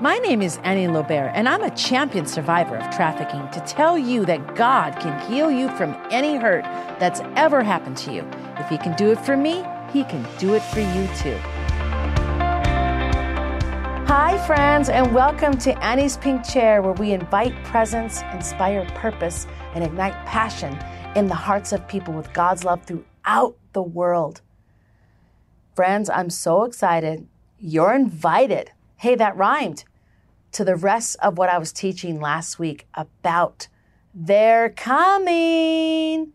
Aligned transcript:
My 0.00 0.16
name 0.16 0.40
is 0.40 0.58
Annie 0.64 0.88
Lobert, 0.88 1.30
and 1.34 1.46
I'm 1.46 1.62
a 1.62 1.68
champion 1.76 2.24
survivor 2.24 2.78
of 2.78 2.90
trafficking 2.90 3.46
to 3.50 3.60
tell 3.66 3.98
you 3.98 4.24
that 4.24 4.54
God 4.54 4.98
can 4.98 5.30
heal 5.30 5.50
you 5.50 5.68
from 5.76 5.94
any 6.10 6.36
hurt 6.36 6.64
that's 6.98 7.20
ever 7.36 7.62
happened 7.62 7.98
to 7.98 8.10
you. 8.10 8.26
If 8.56 8.70
He 8.70 8.78
can 8.78 8.96
do 8.96 9.12
it 9.12 9.20
for 9.20 9.36
me, 9.36 9.62
He 9.92 10.04
can 10.04 10.26
do 10.38 10.54
it 10.54 10.62
for 10.62 10.80
you 10.80 11.06
too. 11.18 11.36
Hi, 14.06 14.42
friends, 14.46 14.88
and 14.88 15.12
welcome 15.14 15.58
to 15.58 15.78
Annie's 15.84 16.16
Pink 16.16 16.48
Chair, 16.48 16.80
where 16.80 16.94
we 16.94 17.12
invite 17.12 17.62
presence, 17.64 18.22
inspire 18.32 18.86
purpose, 18.94 19.46
and 19.74 19.84
ignite 19.84 20.14
passion 20.24 20.78
in 21.14 21.26
the 21.26 21.34
hearts 21.34 21.72
of 21.72 21.86
people 21.88 22.14
with 22.14 22.32
God's 22.32 22.64
love 22.64 22.82
throughout 22.84 23.54
the 23.74 23.82
world. 23.82 24.40
Friends, 25.76 26.08
I'm 26.08 26.30
so 26.30 26.64
excited. 26.64 27.28
You're 27.58 27.92
invited. 27.92 28.70
Hey, 28.96 29.14
that 29.14 29.36
rhymed 29.36 29.84
to 30.52 30.64
the 30.64 30.76
rest 30.76 31.16
of 31.22 31.38
what 31.38 31.48
I 31.48 31.58
was 31.58 31.72
teaching 31.72 32.20
last 32.20 32.58
week 32.58 32.86
about 32.94 33.68
they're 34.14 34.70
coming. 34.70 36.32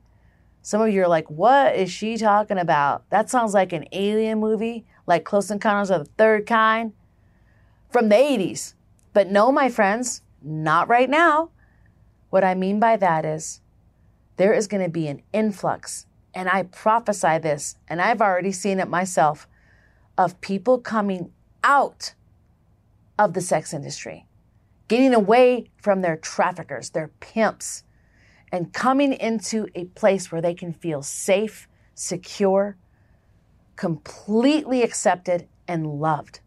Some 0.61 0.81
of 0.81 0.89
you 0.89 1.03
are 1.03 1.07
like, 1.07 1.29
what 1.29 1.75
is 1.75 1.91
she 1.91 2.17
talking 2.17 2.57
about? 2.57 3.09
That 3.09 3.29
sounds 3.29 3.53
like 3.53 3.73
an 3.73 3.85
alien 3.91 4.39
movie, 4.39 4.85
like 5.05 5.25
Close 5.25 5.51
Encounters 5.51 5.91
of 5.91 6.05
the 6.05 6.11
Third 6.17 6.45
Kind 6.47 6.93
from 7.89 8.09
the 8.09 8.15
80s. 8.15 8.73
But 9.13 9.29
no, 9.29 9.51
my 9.51 9.69
friends, 9.69 10.21
not 10.41 10.87
right 10.87 11.09
now. 11.09 11.51
What 12.29 12.43
I 12.43 12.55
mean 12.55 12.79
by 12.79 12.97
that 12.97 13.25
is 13.25 13.61
there 14.37 14.53
is 14.53 14.67
going 14.67 14.83
to 14.83 14.89
be 14.89 15.07
an 15.07 15.21
influx, 15.31 16.05
and 16.33 16.49
I 16.49 16.63
prophesy 16.63 17.37
this, 17.37 17.77
and 17.87 18.01
I've 18.01 18.21
already 18.21 18.51
seen 18.51 18.79
it 18.79 18.89
myself, 18.89 19.47
of 20.17 20.41
people 20.41 20.79
coming 20.79 21.31
out 21.63 22.13
of 23.17 23.33
the 23.33 23.41
sex 23.41 23.73
industry, 23.73 24.25
getting 24.87 25.13
away 25.13 25.69
from 25.81 26.01
their 26.01 26.17
traffickers, 26.17 26.89
their 26.89 27.09
pimps, 27.19 27.83
and 28.51 28.73
coming 28.73 29.13
into 29.13 29.67
a 29.75 29.85
place 29.85 30.31
where 30.31 30.41
they 30.41 30.53
can 30.53 30.73
feel 30.73 31.01
safe, 31.01 31.67
secure, 31.93 32.77
completely 33.75 34.83
accepted, 34.83 35.47
and 35.67 35.99
loved. 35.99 36.39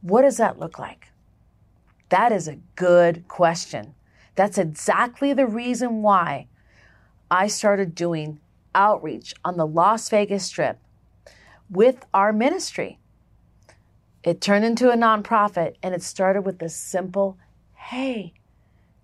What 0.00 0.22
does 0.22 0.36
that 0.36 0.58
look 0.58 0.78
like? 0.78 1.08
That 2.08 2.32
is 2.32 2.46
a 2.46 2.60
good 2.76 3.26
question. 3.28 3.94
That's 4.36 4.58
exactly 4.58 5.32
the 5.32 5.46
reason 5.46 6.02
why 6.02 6.48
I 7.30 7.48
started 7.48 7.94
doing 7.94 8.38
outreach 8.74 9.34
on 9.44 9.56
the 9.56 9.66
Las 9.66 10.08
Vegas 10.08 10.44
Strip 10.44 10.78
with 11.68 12.06
our 12.14 12.32
ministry. 12.32 13.00
It 14.26 14.40
turned 14.40 14.64
into 14.64 14.90
a 14.90 14.96
nonprofit 14.96 15.76
and 15.84 15.94
it 15.94 16.02
started 16.02 16.42
with 16.42 16.58
this 16.58 16.74
simple 16.74 17.38
hey, 17.76 18.34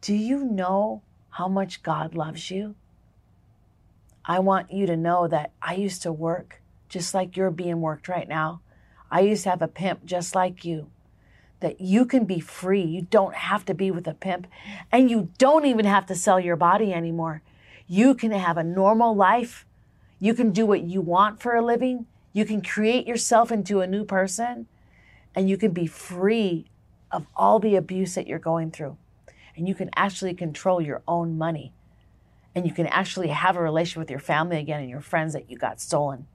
do 0.00 0.12
you 0.12 0.44
know 0.44 1.02
how 1.30 1.46
much 1.46 1.84
God 1.84 2.16
loves 2.16 2.50
you? 2.50 2.74
I 4.24 4.40
want 4.40 4.72
you 4.72 4.84
to 4.86 4.96
know 4.96 5.28
that 5.28 5.52
I 5.62 5.76
used 5.76 6.02
to 6.02 6.12
work 6.12 6.60
just 6.88 7.14
like 7.14 7.36
you're 7.36 7.52
being 7.52 7.80
worked 7.80 8.08
right 8.08 8.28
now. 8.28 8.62
I 9.12 9.20
used 9.20 9.44
to 9.44 9.50
have 9.50 9.62
a 9.62 9.68
pimp 9.68 10.04
just 10.04 10.34
like 10.34 10.64
you. 10.64 10.90
That 11.60 11.80
you 11.80 12.04
can 12.04 12.24
be 12.24 12.40
free. 12.40 12.82
You 12.82 13.02
don't 13.02 13.36
have 13.36 13.64
to 13.66 13.74
be 13.74 13.92
with 13.92 14.08
a 14.08 14.14
pimp 14.14 14.48
and 14.90 15.08
you 15.08 15.28
don't 15.38 15.66
even 15.66 15.84
have 15.84 16.06
to 16.06 16.16
sell 16.16 16.40
your 16.40 16.56
body 16.56 16.92
anymore. 16.92 17.42
You 17.86 18.16
can 18.16 18.32
have 18.32 18.56
a 18.56 18.64
normal 18.64 19.14
life. 19.14 19.66
You 20.18 20.34
can 20.34 20.50
do 20.50 20.66
what 20.66 20.82
you 20.82 21.00
want 21.00 21.40
for 21.40 21.54
a 21.54 21.64
living. 21.64 22.06
You 22.32 22.44
can 22.44 22.60
create 22.60 23.06
yourself 23.06 23.52
into 23.52 23.82
a 23.82 23.86
new 23.86 24.04
person 24.04 24.66
and 25.34 25.48
you 25.48 25.56
can 25.56 25.72
be 25.72 25.86
free 25.86 26.66
of 27.10 27.26
all 27.36 27.58
the 27.58 27.76
abuse 27.76 28.14
that 28.14 28.26
you're 28.26 28.38
going 28.38 28.70
through. 28.70 28.96
And 29.56 29.68
you 29.68 29.74
can 29.74 29.90
actually 29.94 30.34
control 30.34 30.80
your 30.80 31.02
own 31.06 31.36
money. 31.36 31.72
And 32.54 32.66
you 32.66 32.72
can 32.72 32.86
actually 32.86 33.28
have 33.28 33.56
a 33.56 33.62
relation 33.62 34.00
with 34.00 34.10
your 34.10 34.18
family 34.18 34.58
again 34.58 34.80
and 34.80 34.90
your 34.90 35.00
friends 35.00 35.32
that 35.32 35.50
you 35.50 35.56
got 35.56 35.80
stolen. 35.80 36.26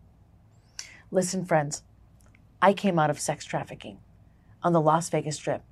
Listen, 1.11 1.45
friends, 1.45 1.83
I 2.61 2.73
came 2.73 2.99
out 2.99 3.09
of 3.09 3.19
sex 3.19 3.45
trafficking 3.45 3.99
on 4.63 4.73
the 4.73 4.81
Las 4.81 5.09
Vegas 5.09 5.35
Strip 5.35 5.63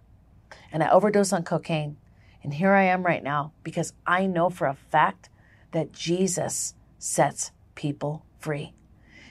and 0.71 0.83
I 0.83 0.89
overdosed 0.89 1.33
on 1.33 1.43
cocaine. 1.43 1.97
And 2.43 2.53
here 2.53 2.73
I 2.73 2.83
am 2.83 3.03
right 3.03 3.23
now 3.23 3.53
because 3.63 3.93
I 4.05 4.27
know 4.27 4.49
for 4.49 4.67
a 4.67 4.75
fact 4.75 5.29
that 5.71 5.91
Jesus 5.91 6.75
sets 6.99 7.51
people 7.73 8.25
free. 8.39 8.73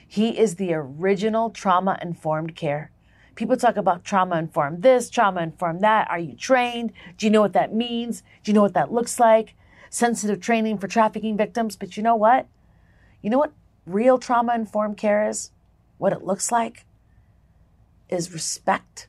He 0.07 0.37
is 0.37 0.55
the 0.55 0.73
original 0.73 1.49
trauma 1.49 1.97
informed 2.01 2.55
care. 2.55 2.91
People 3.35 3.57
talk 3.57 3.75
about 3.75 4.03
trauma 4.03 4.37
informed 4.37 4.81
this, 4.81 5.09
trauma 5.09 5.41
informed 5.41 5.81
that. 5.81 6.09
Are 6.09 6.19
you 6.19 6.35
trained? 6.35 6.93
Do 7.17 7.25
you 7.25 7.29
know 7.29 7.41
what 7.41 7.53
that 7.53 7.73
means? 7.73 8.23
Do 8.43 8.51
you 8.51 8.55
know 8.55 8.61
what 8.61 8.73
that 8.73 8.93
looks 8.93 9.19
like? 9.19 9.55
Sensitive 9.89 10.39
training 10.39 10.77
for 10.77 10.87
trafficking 10.87 11.37
victims. 11.37 11.75
But 11.75 11.97
you 11.97 12.03
know 12.03 12.15
what? 12.15 12.47
You 13.21 13.29
know 13.29 13.37
what 13.37 13.53
real 13.85 14.17
trauma 14.17 14.55
informed 14.55 14.97
care 14.97 15.27
is? 15.27 15.51
What 15.97 16.13
it 16.13 16.23
looks 16.23 16.51
like 16.51 16.85
is 18.09 18.33
respect, 18.33 19.07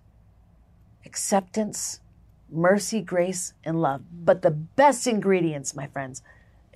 acceptance, 1.05 2.01
mercy, 2.51 3.01
grace, 3.03 3.55
and 3.65 3.81
love. 3.81 4.03
But 4.13 4.43
the 4.43 4.51
best 4.51 5.07
ingredients, 5.07 5.75
my 5.75 5.87
friends, 5.87 6.23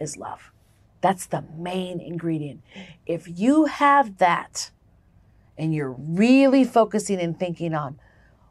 is 0.00 0.16
love. 0.16 0.52
That's 1.00 1.26
the 1.26 1.44
main 1.56 2.00
ingredient. 2.00 2.62
If 3.06 3.26
you 3.26 3.66
have 3.66 4.18
that, 4.18 4.70
and 5.60 5.74
you're 5.74 5.94
really 5.98 6.64
focusing 6.64 7.20
and 7.20 7.38
thinking 7.38 7.74
on 7.74 8.00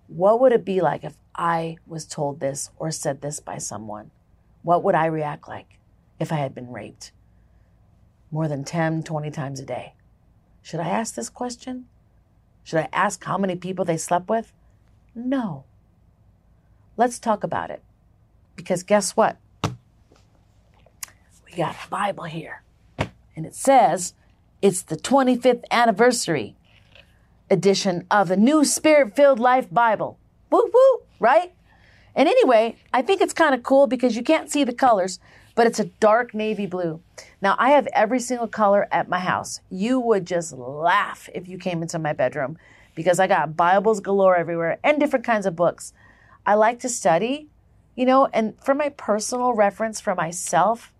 what 0.05 0.39
would 0.39 0.51
it 0.51 0.63
be 0.63 0.79
like 0.79 1.03
if 1.03 1.15
I 1.35 1.77
was 1.87 2.05
told 2.05 2.39
this 2.39 2.69
or 2.77 2.91
said 2.91 3.21
this 3.21 3.39
by 3.39 3.57
someone? 3.57 4.11
What 4.61 4.83
would 4.83 4.93
I 4.93 5.07
react 5.07 5.47
like 5.47 5.79
if 6.19 6.31
I 6.31 6.35
had 6.35 6.53
been 6.53 6.71
raped 6.71 7.11
more 8.29 8.47
than 8.47 8.63
10, 8.63 9.01
20 9.01 9.31
times 9.31 9.59
a 9.59 9.65
day? 9.65 9.93
Should 10.61 10.79
I 10.79 10.89
ask 10.89 11.15
this 11.15 11.29
question? 11.29 11.87
Should 12.63 12.79
I 12.79 12.89
ask 12.93 13.23
how 13.23 13.39
many 13.39 13.55
people 13.55 13.85
they 13.85 13.97
slept 13.97 14.29
with? 14.29 14.53
No. 15.15 15.63
Let's 16.95 17.17
talk 17.17 17.43
about 17.43 17.71
it. 17.71 17.81
Because 18.55 18.83
guess 18.83 19.15
what? 19.15 19.37
We 19.63 21.57
got 21.57 21.75
a 21.75 21.89
Bible 21.89 22.25
here. 22.25 22.61
And 23.35 23.47
it 23.47 23.55
says 23.55 24.13
it's 24.61 24.83
the 24.83 24.97
25th 24.97 25.63
anniversary 25.71 26.55
edition 27.49 28.05
of 28.11 28.27
the 28.27 28.37
New 28.37 28.63
Spirit 28.63 29.15
Filled 29.15 29.39
Life 29.39 29.67
Bible. 29.71 30.19
Woo 30.49 30.69
woo, 30.73 31.01
right? 31.19 31.53
And 32.15 32.27
anyway, 32.27 32.75
I 32.93 33.01
think 33.01 33.21
it's 33.21 33.33
kind 33.33 33.53
of 33.55 33.63
cool 33.63 33.87
because 33.87 34.15
you 34.15 34.23
can't 34.23 34.51
see 34.51 34.63
the 34.63 34.73
colors, 34.73 35.19
but 35.55 35.67
it's 35.67 35.79
a 35.79 35.85
dark 35.85 36.33
navy 36.33 36.65
blue. 36.65 37.01
Now, 37.41 37.55
I 37.59 37.71
have 37.71 37.87
every 37.93 38.19
single 38.19 38.47
color 38.47 38.87
at 38.91 39.09
my 39.09 39.19
house. 39.19 39.61
You 39.69 39.99
would 39.99 40.25
just 40.25 40.53
laugh 40.53 41.29
if 41.33 41.47
you 41.47 41.57
came 41.57 41.81
into 41.81 41.99
my 41.99 42.13
bedroom 42.13 42.57
because 42.95 43.19
I 43.19 43.27
got 43.27 43.55
Bibles 43.55 43.99
galore 43.99 44.35
everywhere 44.35 44.79
and 44.83 44.99
different 44.99 45.25
kinds 45.25 45.45
of 45.45 45.55
books. 45.55 45.93
I 46.45 46.55
like 46.55 46.79
to 46.79 46.89
study, 46.89 47.47
you 47.95 48.05
know, 48.05 48.27
and 48.33 48.55
for 48.63 48.73
my 48.73 48.89
personal 48.89 49.53
reference 49.53 50.01
for 50.01 50.15
myself, 50.15 50.91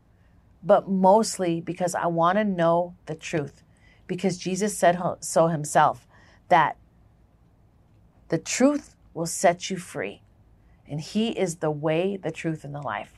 but 0.64 0.90
mostly 0.90 1.60
because 1.62 1.96
I 1.96 2.08
want 2.08 2.38
to 2.38 2.44
know 2.44 2.96
the 3.06 3.16
truth. 3.16 3.64
Because 4.08 4.38
Jesus 4.38 4.78
said 4.78 5.00
so 5.22 5.48
himself 5.48 6.08
that 6.50 6.78
the 8.28 8.38
truth 8.38 8.96
will 9.14 9.26
set 9.26 9.70
you 9.70 9.78
free. 9.78 10.22
And 10.88 11.02
He 11.02 11.30
is 11.30 11.58
the 11.58 11.72
way, 11.72 12.18
the 12.18 12.32
truth, 12.32 12.64
and 12.64 12.74
the 12.74 12.82
life. 12.82 13.14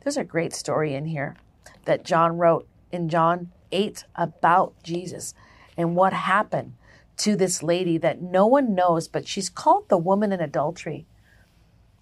There's 0.00 0.16
a 0.16 0.24
great 0.24 0.52
story 0.52 0.94
in 0.94 1.06
here 1.06 1.36
that 1.84 2.04
John 2.04 2.38
wrote 2.38 2.66
in 2.90 3.08
John 3.08 3.50
8 3.70 4.04
about 4.14 4.74
Jesus 4.82 5.34
and 5.76 5.96
what 5.96 6.12
happened 6.12 6.74
to 7.18 7.36
this 7.36 7.62
lady 7.62 7.98
that 7.98 8.22
no 8.22 8.46
one 8.46 8.74
knows, 8.74 9.08
but 9.08 9.26
she's 9.26 9.48
called 9.48 9.88
the 9.88 9.98
woman 9.98 10.32
in 10.32 10.40
adultery. 10.40 11.06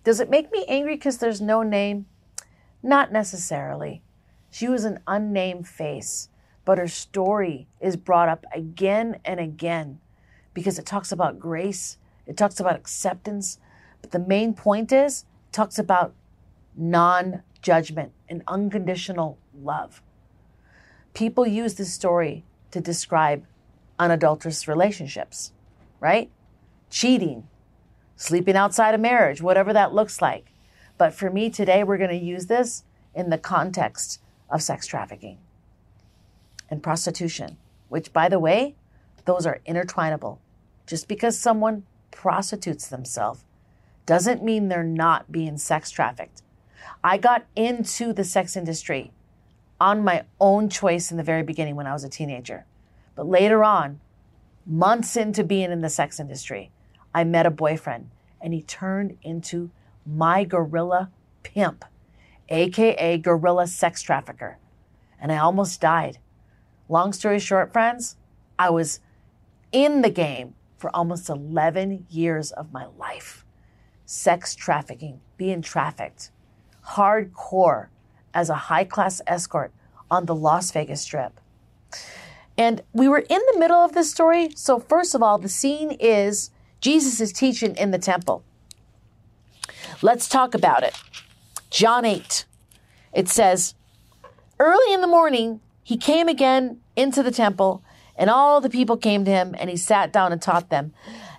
Does 0.05 0.21
it 0.21 0.31
make 0.31 0.51
me 0.51 0.65
angry 0.69 0.97
because 0.97 1.19
there's 1.19 1.41
no 1.41 1.63
name? 1.63 2.07
Not 2.83 3.13
necessarily. 3.13 4.03
She 4.51 4.69
was 4.69 4.85
an 4.85 5.01
unnamed 5.07 5.69
face, 5.69 6.29
but 6.65 6.79
her 6.79 6.89
story 6.89 7.69
is 7.81 7.97
brought 7.97 8.29
up 8.29 8.45
again 8.55 9.21
and 9.25 9.39
again 9.39 10.01
because 10.55 10.79
it 10.79 10.87
talks 10.87 11.13
about 11.13 11.39
grace, 11.39 11.99
it 12.27 12.37
talks 12.37 12.61
about 12.61 12.77
acceptance, 12.77 13.59
but 14.01 14.11
the 14.11 14.19
main 14.19 14.55
point 14.55 14.93
is 14.93 15.25
it 15.49 15.53
talks 15.53 15.79
about 15.79 16.15
non 16.77 17.43
judgment 17.63 18.13
and 18.29 18.43
unconditional 18.49 19.39
love. 19.55 20.03
People 21.15 21.47
use 21.47 21.75
this 21.75 21.93
story 21.93 22.45
to 22.71 22.81
describe 22.81 23.45
unadulterous 23.99 24.67
relationships, 24.67 25.53
right? 25.99 26.31
Cheating, 26.89 27.49
sleeping 28.17 28.57
outside 28.57 28.95
of 28.95 29.01
marriage, 29.01 29.43
whatever 29.43 29.73
that 29.73 29.93
looks 29.93 30.23
like. 30.23 30.53
But 30.97 31.15
for 31.15 31.31
me 31.31 31.51
today, 31.51 31.83
we're 31.85 31.99
going 31.99 32.11
to 32.11 32.17
use 32.17 32.47
this 32.47 32.85
in 33.15 33.31
the 33.31 33.39
context 33.39 34.21
of 34.49 34.63
sex 34.63 34.87
trafficking 34.87 35.39
and 36.69 36.83
prostitution, 36.83 37.57
which, 37.89 38.13
by 38.13 38.29
the 38.29 38.39
way, 38.39 38.77
those 39.25 39.47
are 39.47 39.61
intertwinable. 39.67 40.39
Just 40.87 41.09
because 41.09 41.39
someone 41.39 41.85
prostitutes 42.11 42.89
themselves 42.89 43.45
doesn't 44.07 44.43
mean 44.43 44.69
they're 44.69 44.83
not 44.83 45.31
being 45.31 45.57
sex 45.57 45.91
trafficked. 45.91 46.43
I 47.05 47.19
got 47.19 47.47
into 47.55 48.13
the 48.13 48.25
sex 48.25 48.57
industry 48.57 49.13
on 49.81 50.05
my 50.05 50.25
own 50.41 50.69
choice 50.69 51.11
in 51.11 51.17
the 51.17 51.23
very 51.23 51.43
beginning 51.43 51.77
when 51.77 51.87
I 51.87 51.93
was 51.93 52.05
a 52.05 52.09
teenager. 52.09 52.67
But 53.15 53.27
later 53.27 53.65
on, 53.65 54.01
months 54.67 55.17
into 55.17 55.45
being 55.45 55.71
in 55.73 55.81
the 55.81 55.89
sex 55.89 56.21
industry, 56.21 56.71
I 57.15 57.25
met 57.25 57.47
a 57.47 57.51
boyfriend 57.51 58.11
and 58.41 58.53
he 58.53 58.63
turned 58.63 59.17
into 59.23 59.71
my 60.07 60.45
gorilla 60.45 61.11
pimp, 61.43 61.85
aka 62.49 63.19
gorilla 63.19 63.67
sex 63.67 64.03
trafficker. 64.03 64.59
And 65.21 65.31
I 65.31 65.39
almost 65.39 65.81
died. 65.81 66.19
Long 66.89 67.13
story 67.13 67.39
short, 67.39 67.73
friends, 67.73 68.17
I 68.59 68.71
was 68.71 69.01
in 69.73 70.03
the 70.03 70.11
game 70.11 70.55
for 70.77 70.95
almost 70.95 71.29
11 71.29 72.07
years 72.09 72.51
of 72.53 72.73
my 72.73 72.87
life. 72.99 73.45
Sex 74.07 74.55
trafficking, 74.55 75.21
being 75.37 75.63
trafficked, 75.63 76.31
hardcore 76.89 77.89
as 78.35 78.51
a 78.51 78.55
high 78.55 78.85
class 78.85 79.21
escort 79.27 79.73
on 80.11 80.27
the 80.27 80.35
Las 80.35 80.71
Vegas 80.73 81.03
Strip. 81.03 81.41
And 82.57 82.83
we 82.93 83.09
were 83.09 83.25
in 83.29 83.41
the 83.53 83.59
middle 83.59 83.79
of 83.79 83.93
this 83.93 84.11
story. 84.11 84.51
So, 84.55 84.79
first 84.79 85.15
of 85.15 85.23
all, 85.23 85.39
the 85.39 85.49
scene 85.49 85.93
is 85.93 86.51
Jesus 86.81 87.21
is 87.21 87.33
teaching 87.33 87.77
in 87.77 87.91
the 87.91 87.99
temple. 87.99 88.43
Let's 90.03 90.29
talk 90.29 90.55
about 90.55 90.83
it. 90.83 90.95
John 91.71 92.05
8. 92.05 92.45
It 93.13 93.29
says, 93.29 93.75
Early 94.59 94.93
in 94.93 95.01
the 95.01 95.07
morning, 95.07 95.61
he 95.83 95.97
came 95.97 96.29
again 96.29 96.81
into 96.97 97.23
the 97.23 97.31
temple, 97.31 97.83
and 98.21 98.29
all 98.29 98.61
the 98.61 98.69
people 98.69 98.99
came 98.99 99.25
to 99.25 99.31
him, 99.31 99.57
and 99.59 99.71
he 99.71 99.79
sat 99.79 100.13
down 100.13 100.31
and 100.31 100.43
taught 100.43 100.69
them. 100.69 100.93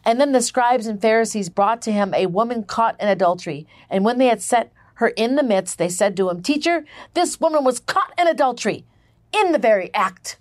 And 0.04 0.20
then 0.20 0.32
the 0.32 0.42
scribes 0.42 0.88
and 0.88 1.00
Pharisees 1.00 1.48
brought 1.48 1.80
to 1.84 1.92
him 1.92 2.12
a 2.16 2.26
woman 2.26 2.64
caught 2.64 3.00
in 3.00 3.08
adultery. 3.08 3.68
And 3.88 4.04
when 4.04 4.18
they 4.18 4.26
had 4.26 4.42
set 4.42 4.74
her 4.96 5.10
in 5.10 5.36
the 5.36 5.44
midst, 5.44 5.78
they 5.78 5.90
said 5.90 6.18
to 6.18 6.28
him, 6.28 6.42
Teacher, 6.42 6.84
this 7.14 7.40
woman 7.40 7.64
was 7.64 7.80
caught 7.80 8.12
in 8.18 8.28
adultery 8.28 8.84
in 9.32 9.52
the 9.52 9.60
very 9.60 9.94
act. 9.94 10.40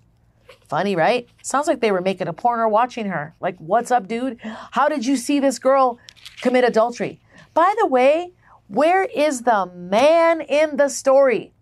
Funny, 0.66 0.96
right? 0.96 1.28
Sounds 1.42 1.66
like 1.66 1.80
they 1.80 1.92
were 1.92 2.00
making 2.00 2.26
a 2.26 2.32
porno 2.32 2.68
watching 2.68 3.06
her. 3.06 3.34
Like, 3.38 3.58
what's 3.58 3.90
up, 3.90 4.08
dude? 4.08 4.38
How 4.70 4.88
did 4.88 5.04
you 5.04 5.18
see 5.18 5.40
this 5.40 5.58
girl 5.58 5.98
commit 6.40 6.64
adultery? 6.64 7.20
By 7.52 7.74
the 7.78 7.86
way, 7.86 8.32
where 8.66 9.04
is 9.04 9.42
the 9.42 9.66
man 9.66 10.40
in 10.40 10.78
the 10.78 10.88
story? 10.88 11.52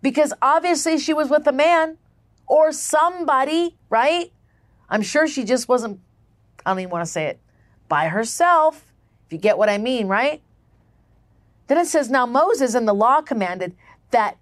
Because 0.00 0.32
obviously 0.40 0.96
she 0.98 1.12
was 1.12 1.28
with 1.28 1.44
a 1.48 1.52
man 1.52 1.98
or 2.48 2.72
somebody, 2.72 3.76
right? 3.90 4.32
I'm 4.88 5.02
sure 5.02 5.26
she 5.26 5.44
just 5.44 5.68
wasn't, 5.68 6.00
I 6.64 6.70
don't 6.70 6.80
even 6.80 6.90
want 6.90 7.04
to 7.04 7.10
say 7.10 7.26
it, 7.26 7.40
by 7.88 8.08
herself, 8.08 8.92
if 9.26 9.32
you 9.32 9.38
get 9.38 9.58
what 9.58 9.68
I 9.68 9.78
mean, 9.78 10.08
right? 10.08 10.42
Then 11.66 11.78
it 11.78 11.86
says, 11.86 12.10
Now 12.10 12.26
Moses 12.26 12.74
and 12.74 12.88
the 12.88 12.94
law 12.94 13.20
commanded 13.20 13.76
that 14.10 14.38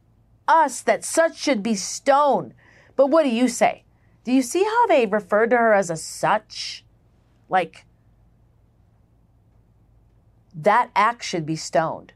us, 0.49 0.81
that 0.83 1.05
such 1.05 1.37
should 1.37 1.63
be 1.63 1.75
stoned. 1.75 2.55
But 2.95 3.09
what 3.09 3.25
do 3.25 3.31
you 3.31 3.49
say? 3.49 3.83
Do 4.25 4.33
you 4.33 4.43
see 4.43 4.65
how 4.65 4.87
they 4.87 5.07
referred 5.07 5.51
to 5.51 5.57
her 5.57 5.75
as 5.75 5.91
a 5.91 5.97
such? 5.97 6.85
Like, 7.49 7.85
that 10.55 10.91
act 10.97 11.23
should 11.23 11.47
be 11.47 11.57
stoned. 11.57 12.13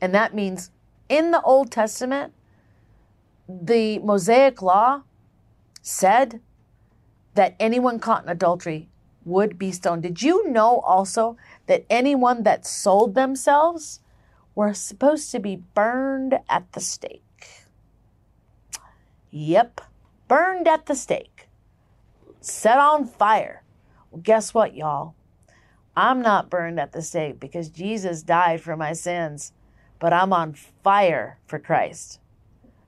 And 0.00 0.14
that 0.14 0.34
means 0.34 0.70
in 1.08 1.30
the 1.30 1.42
Old 1.42 1.70
Testament, 1.70 2.32
the 3.48 3.98
Mosaic 4.00 4.60
law 4.60 5.02
said 5.80 6.40
that 7.34 7.56
anyone 7.58 7.98
caught 7.98 8.22
in 8.22 8.28
adultery 8.28 8.88
would 9.24 9.58
be 9.58 9.72
stoned. 9.72 10.02
Did 10.02 10.22
you 10.22 10.48
know 10.50 10.80
also 10.80 11.36
that 11.66 11.86
anyone 11.88 12.42
that 12.42 12.66
sold 12.66 13.14
themselves 13.14 14.00
were 14.54 14.74
supposed 14.74 15.30
to 15.32 15.38
be 15.38 15.62
burned 15.74 16.38
at 16.48 16.72
the 16.72 16.80
stake? 16.80 17.22
Yep, 19.30 19.80
burned 20.26 20.66
at 20.66 20.86
the 20.86 20.94
stake, 20.94 21.48
set 22.40 22.78
on 22.78 23.06
fire. 23.06 23.62
Well, 24.10 24.22
guess 24.22 24.52
what, 24.52 24.74
y'all? 24.74 25.14
I'm 25.96 26.22
not 26.22 26.50
burned 26.50 26.80
at 26.80 26.92
the 26.92 27.02
stake 27.02 27.40
because 27.40 27.68
Jesus 27.68 28.22
died 28.22 28.60
for 28.60 28.76
my 28.76 28.92
sins, 28.92 29.52
but 29.98 30.12
I'm 30.12 30.32
on 30.32 30.54
fire 30.54 31.38
for 31.46 31.58
Christ. 31.58 32.20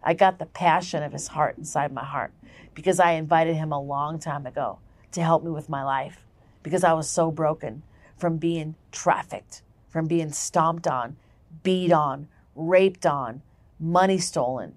I 0.02 0.14
got 0.14 0.38
the 0.38 0.46
passion 0.46 1.02
of 1.02 1.12
his 1.12 1.28
heart 1.28 1.58
inside 1.58 1.92
my 1.92 2.04
heart 2.04 2.32
because 2.74 3.00
I 3.00 3.12
invited 3.12 3.56
him 3.56 3.72
a 3.72 3.80
long 3.80 4.18
time 4.18 4.46
ago 4.46 4.78
to 5.12 5.22
help 5.22 5.44
me 5.44 5.50
with 5.50 5.68
my 5.68 5.84
life 5.84 6.24
because 6.62 6.84
I 6.84 6.92
was 6.92 7.08
so 7.08 7.30
broken 7.30 7.82
from 8.16 8.36
being 8.36 8.76
trafficked, 8.92 9.62
from 9.88 10.06
being 10.06 10.32
stomped 10.32 10.86
on, 10.86 11.16
beat 11.62 11.92
on, 11.92 12.28
raped 12.54 13.06
on, 13.06 13.42
money 13.78 14.18
stolen. 14.18 14.74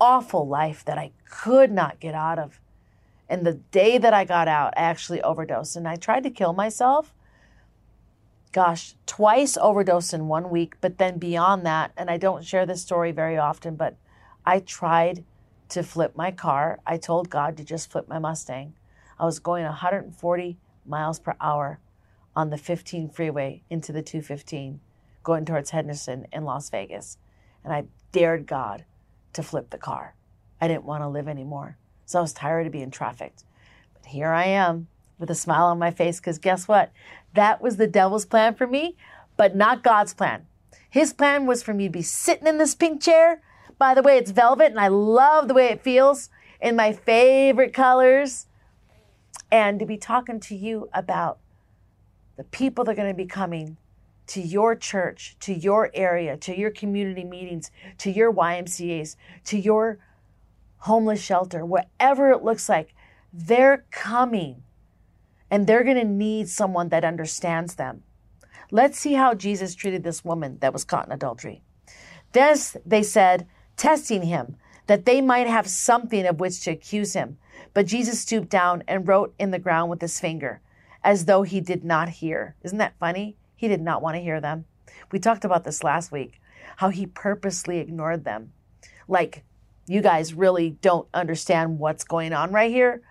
Awful 0.00 0.46
life 0.46 0.84
that 0.84 0.98
I 0.98 1.12
could 1.28 1.72
not 1.72 2.00
get 2.00 2.14
out 2.14 2.38
of. 2.38 2.60
And 3.28 3.44
the 3.44 3.54
day 3.54 3.98
that 3.98 4.14
I 4.14 4.24
got 4.24 4.46
out, 4.46 4.74
I 4.76 4.82
actually 4.82 5.22
overdosed 5.22 5.74
and 5.74 5.88
I 5.88 5.96
tried 5.96 6.22
to 6.24 6.30
kill 6.30 6.52
myself. 6.52 7.12
Gosh, 8.56 8.94
twice 9.04 9.58
overdosed 9.58 10.14
in 10.14 10.28
one 10.28 10.48
week, 10.48 10.76
but 10.80 10.96
then 10.96 11.18
beyond 11.18 11.66
that, 11.66 11.92
and 11.94 12.08
I 12.08 12.16
don't 12.16 12.42
share 12.42 12.64
this 12.64 12.80
story 12.80 13.12
very 13.12 13.36
often, 13.36 13.76
but 13.76 13.98
I 14.46 14.60
tried 14.60 15.26
to 15.68 15.82
flip 15.82 16.16
my 16.16 16.30
car. 16.30 16.80
I 16.86 16.96
told 16.96 17.28
God 17.28 17.58
to 17.58 17.64
just 17.64 17.92
flip 17.92 18.08
my 18.08 18.18
Mustang. 18.18 18.72
I 19.20 19.26
was 19.26 19.40
going 19.40 19.64
140 19.64 20.56
miles 20.86 21.18
per 21.18 21.36
hour 21.38 21.80
on 22.34 22.48
the 22.48 22.56
15 22.56 23.10
freeway 23.10 23.62
into 23.68 23.92
the 23.92 24.00
215, 24.00 24.80
going 25.22 25.44
towards 25.44 25.68
Henderson 25.68 26.26
in 26.32 26.46
Las 26.46 26.70
Vegas. 26.70 27.18
And 27.62 27.74
I 27.74 27.84
dared 28.10 28.46
God 28.46 28.86
to 29.34 29.42
flip 29.42 29.68
the 29.68 29.76
car. 29.76 30.14
I 30.62 30.68
didn't 30.68 30.86
want 30.86 31.02
to 31.02 31.08
live 31.08 31.28
anymore. 31.28 31.76
So 32.06 32.20
I 32.20 32.22
was 32.22 32.32
tired 32.32 32.64
of 32.64 32.72
being 32.72 32.90
trafficked. 32.90 33.44
But 33.92 34.06
here 34.06 34.30
I 34.30 34.46
am 34.46 34.88
with 35.18 35.30
a 35.30 35.34
smile 35.34 35.66
on 35.66 35.78
my 35.78 35.90
face 35.90 36.20
because 36.20 36.38
guess 36.38 36.68
what? 36.68 36.92
That 37.36 37.62
was 37.62 37.76
the 37.76 37.86
devil's 37.86 38.24
plan 38.24 38.54
for 38.54 38.66
me, 38.66 38.96
but 39.36 39.54
not 39.54 39.84
God's 39.84 40.14
plan. 40.14 40.46
His 40.88 41.12
plan 41.12 41.46
was 41.46 41.62
for 41.62 41.74
me 41.74 41.84
to 41.84 41.92
be 41.92 42.02
sitting 42.02 42.46
in 42.46 42.58
this 42.58 42.74
pink 42.74 43.02
chair. 43.02 43.42
By 43.78 43.94
the 43.94 44.02
way, 44.02 44.16
it's 44.16 44.30
velvet 44.30 44.70
and 44.70 44.80
I 44.80 44.88
love 44.88 45.46
the 45.46 45.54
way 45.54 45.66
it 45.66 45.82
feels 45.82 46.30
in 46.60 46.76
my 46.76 46.92
favorite 46.92 47.74
colors 47.74 48.46
and 49.52 49.78
to 49.78 49.86
be 49.86 49.98
talking 49.98 50.40
to 50.40 50.56
you 50.56 50.88
about 50.94 51.38
the 52.36 52.44
people 52.44 52.84
that 52.84 52.92
are 52.92 52.94
going 52.94 53.12
to 53.12 53.14
be 53.14 53.26
coming 53.26 53.76
to 54.28 54.40
your 54.40 54.74
church, 54.74 55.36
to 55.40 55.52
your 55.52 55.90
area, 55.94 56.36
to 56.38 56.58
your 56.58 56.70
community 56.70 57.22
meetings, 57.24 57.70
to 57.98 58.10
your 58.10 58.32
YMCAs, 58.32 59.16
to 59.44 59.58
your 59.58 59.98
homeless 60.78 61.22
shelter, 61.22 61.64
whatever 61.64 62.30
it 62.30 62.42
looks 62.42 62.68
like, 62.68 62.94
they're 63.32 63.84
coming 63.90 64.62
and 65.50 65.66
they're 65.66 65.84
going 65.84 65.96
to 65.96 66.04
need 66.04 66.48
someone 66.48 66.88
that 66.88 67.04
understands 67.04 67.74
them. 67.74 68.02
Let's 68.70 68.98
see 68.98 69.14
how 69.14 69.34
Jesus 69.34 69.74
treated 69.74 70.02
this 70.02 70.24
woman 70.24 70.58
that 70.60 70.72
was 70.72 70.84
caught 70.84 71.06
in 71.06 71.12
adultery. 71.12 71.62
This, 72.32 72.76
they 72.84 73.02
said, 73.02 73.46
testing 73.76 74.22
him, 74.22 74.56
that 74.86 75.04
they 75.04 75.20
might 75.20 75.46
have 75.46 75.66
something 75.66 76.26
of 76.26 76.40
which 76.40 76.60
to 76.62 76.70
accuse 76.70 77.14
him. 77.14 77.38
But 77.74 77.86
Jesus 77.86 78.20
stooped 78.20 78.48
down 78.48 78.82
and 78.88 79.06
wrote 79.06 79.34
in 79.38 79.50
the 79.50 79.58
ground 79.58 79.90
with 79.90 80.00
his 80.00 80.18
finger, 80.20 80.60
as 81.04 81.24
though 81.24 81.42
he 81.42 81.60
did 81.60 81.84
not 81.84 82.08
hear. 82.08 82.56
Isn't 82.62 82.78
that 82.78 82.98
funny? 82.98 83.36
He 83.54 83.68
did 83.68 83.80
not 83.80 84.02
want 84.02 84.16
to 84.16 84.22
hear 84.22 84.40
them. 84.40 84.64
We 85.12 85.18
talked 85.18 85.44
about 85.44 85.64
this 85.64 85.84
last 85.84 86.10
week, 86.10 86.40
how 86.76 86.88
he 86.88 87.06
purposely 87.06 87.78
ignored 87.78 88.24
them. 88.24 88.52
Like, 89.08 89.44
you 89.86 90.00
guys 90.02 90.34
really 90.34 90.70
don't 90.70 91.08
understand 91.14 91.78
what's 91.78 92.04
going 92.04 92.32
on 92.32 92.52
right 92.52 92.70
here. 92.70 93.02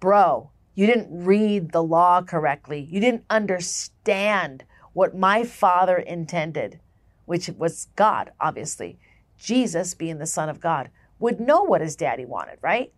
Bro, 0.00 0.50
you 0.80 0.86
didn't 0.86 1.26
read 1.26 1.72
the 1.72 1.82
law 1.82 2.22
correctly. 2.22 2.88
You 2.90 3.00
didn't 3.00 3.26
understand 3.28 4.64
what 4.94 5.14
my 5.14 5.44
father 5.44 5.98
intended, 5.98 6.80
which 7.26 7.50
was 7.50 7.88
God, 7.96 8.32
obviously. 8.40 8.98
Jesus, 9.36 9.92
being 9.92 10.16
the 10.16 10.24
Son 10.24 10.48
of 10.48 10.58
God, 10.58 10.88
would 11.18 11.38
know 11.38 11.62
what 11.62 11.82
his 11.82 11.96
daddy 11.96 12.24
wanted, 12.24 12.56
right? 12.62 12.94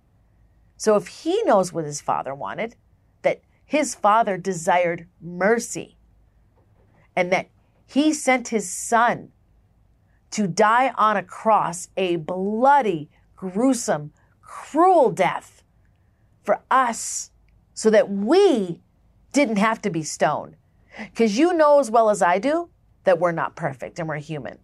So 0.77 0.95
if 0.95 1.09
he 1.09 1.43
knows 1.43 1.73
what 1.73 1.85
his 1.85 2.01
father 2.01 2.37
wanted, 2.37 2.77
that 3.23 3.41
his 3.65 3.97
father 3.97 4.39
desired 4.39 5.09
mercy, 5.21 5.97
and 7.17 7.33
that 7.33 7.49
he 7.85 8.12
sent 8.12 8.47
his 8.47 8.71
son 8.71 9.33
to 10.31 10.47
die 10.47 10.93
on 10.97 11.17
a 11.17 11.25
cross, 11.25 11.89
a 11.97 12.15
bloody, 12.15 13.11
gruesome, 13.35 14.12
cruel 14.41 15.11
death 15.11 15.65
for 16.45 16.62
us, 16.71 17.32
so 17.75 17.91
that 17.91 18.11
we 18.11 18.81
didn't 19.33 19.57
have 19.57 19.81
to 19.83 19.91
be 19.91 20.02
stoned. 20.02 20.57
Because 20.99 21.38
you 21.38 21.52
know 21.52 21.81
as 21.81 21.91
well 21.91 22.11
as 22.11 22.23
I 22.23 22.38
do 22.38 22.69
that 23.05 23.19
we're 23.19 23.33
not 23.33 23.57
perfect 23.57 23.99
and 23.99 24.09
we're 24.09 24.17
human. 24.17 24.59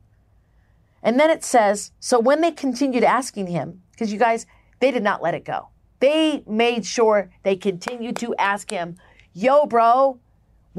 And 1.03 1.19
then 1.19 1.31
it 1.31 1.45
says, 1.45 1.93
so 2.00 2.19
when 2.19 2.41
they 2.41 2.50
continued 2.50 3.05
asking 3.05 3.47
him, 3.47 3.83
because 3.93 4.12
you 4.12 4.19
guys, 4.19 4.47
they 4.81 4.91
did 4.91 5.03
not 5.03 5.23
let 5.23 5.35
it 5.35 5.45
go. 5.45 5.69
They 6.00 6.45
made 6.47 6.85
sure 6.85 7.31
they 7.45 7.57
continued 7.57 8.17
to 8.17 8.35
ask 8.37 8.71
him, 8.71 8.97
yo, 9.33 9.67
bro, 9.67 10.21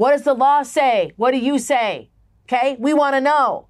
What 0.00 0.12
does 0.12 0.22
the 0.22 0.32
law 0.32 0.62
say? 0.62 1.12
What 1.16 1.32
do 1.32 1.36
you 1.36 1.58
say? 1.58 2.08
Okay? 2.46 2.74
We 2.78 2.94
want 2.94 3.16
to 3.16 3.20
know. 3.20 3.66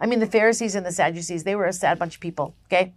I 0.00 0.06
mean, 0.06 0.18
the 0.18 0.26
Pharisees 0.26 0.74
and 0.74 0.84
the 0.84 0.90
Sadducees, 0.90 1.44
they 1.44 1.54
were 1.54 1.66
a 1.66 1.72
sad 1.72 2.00
bunch 2.00 2.16
of 2.16 2.20
people. 2.20 2.56
Okay? 2.66 2.94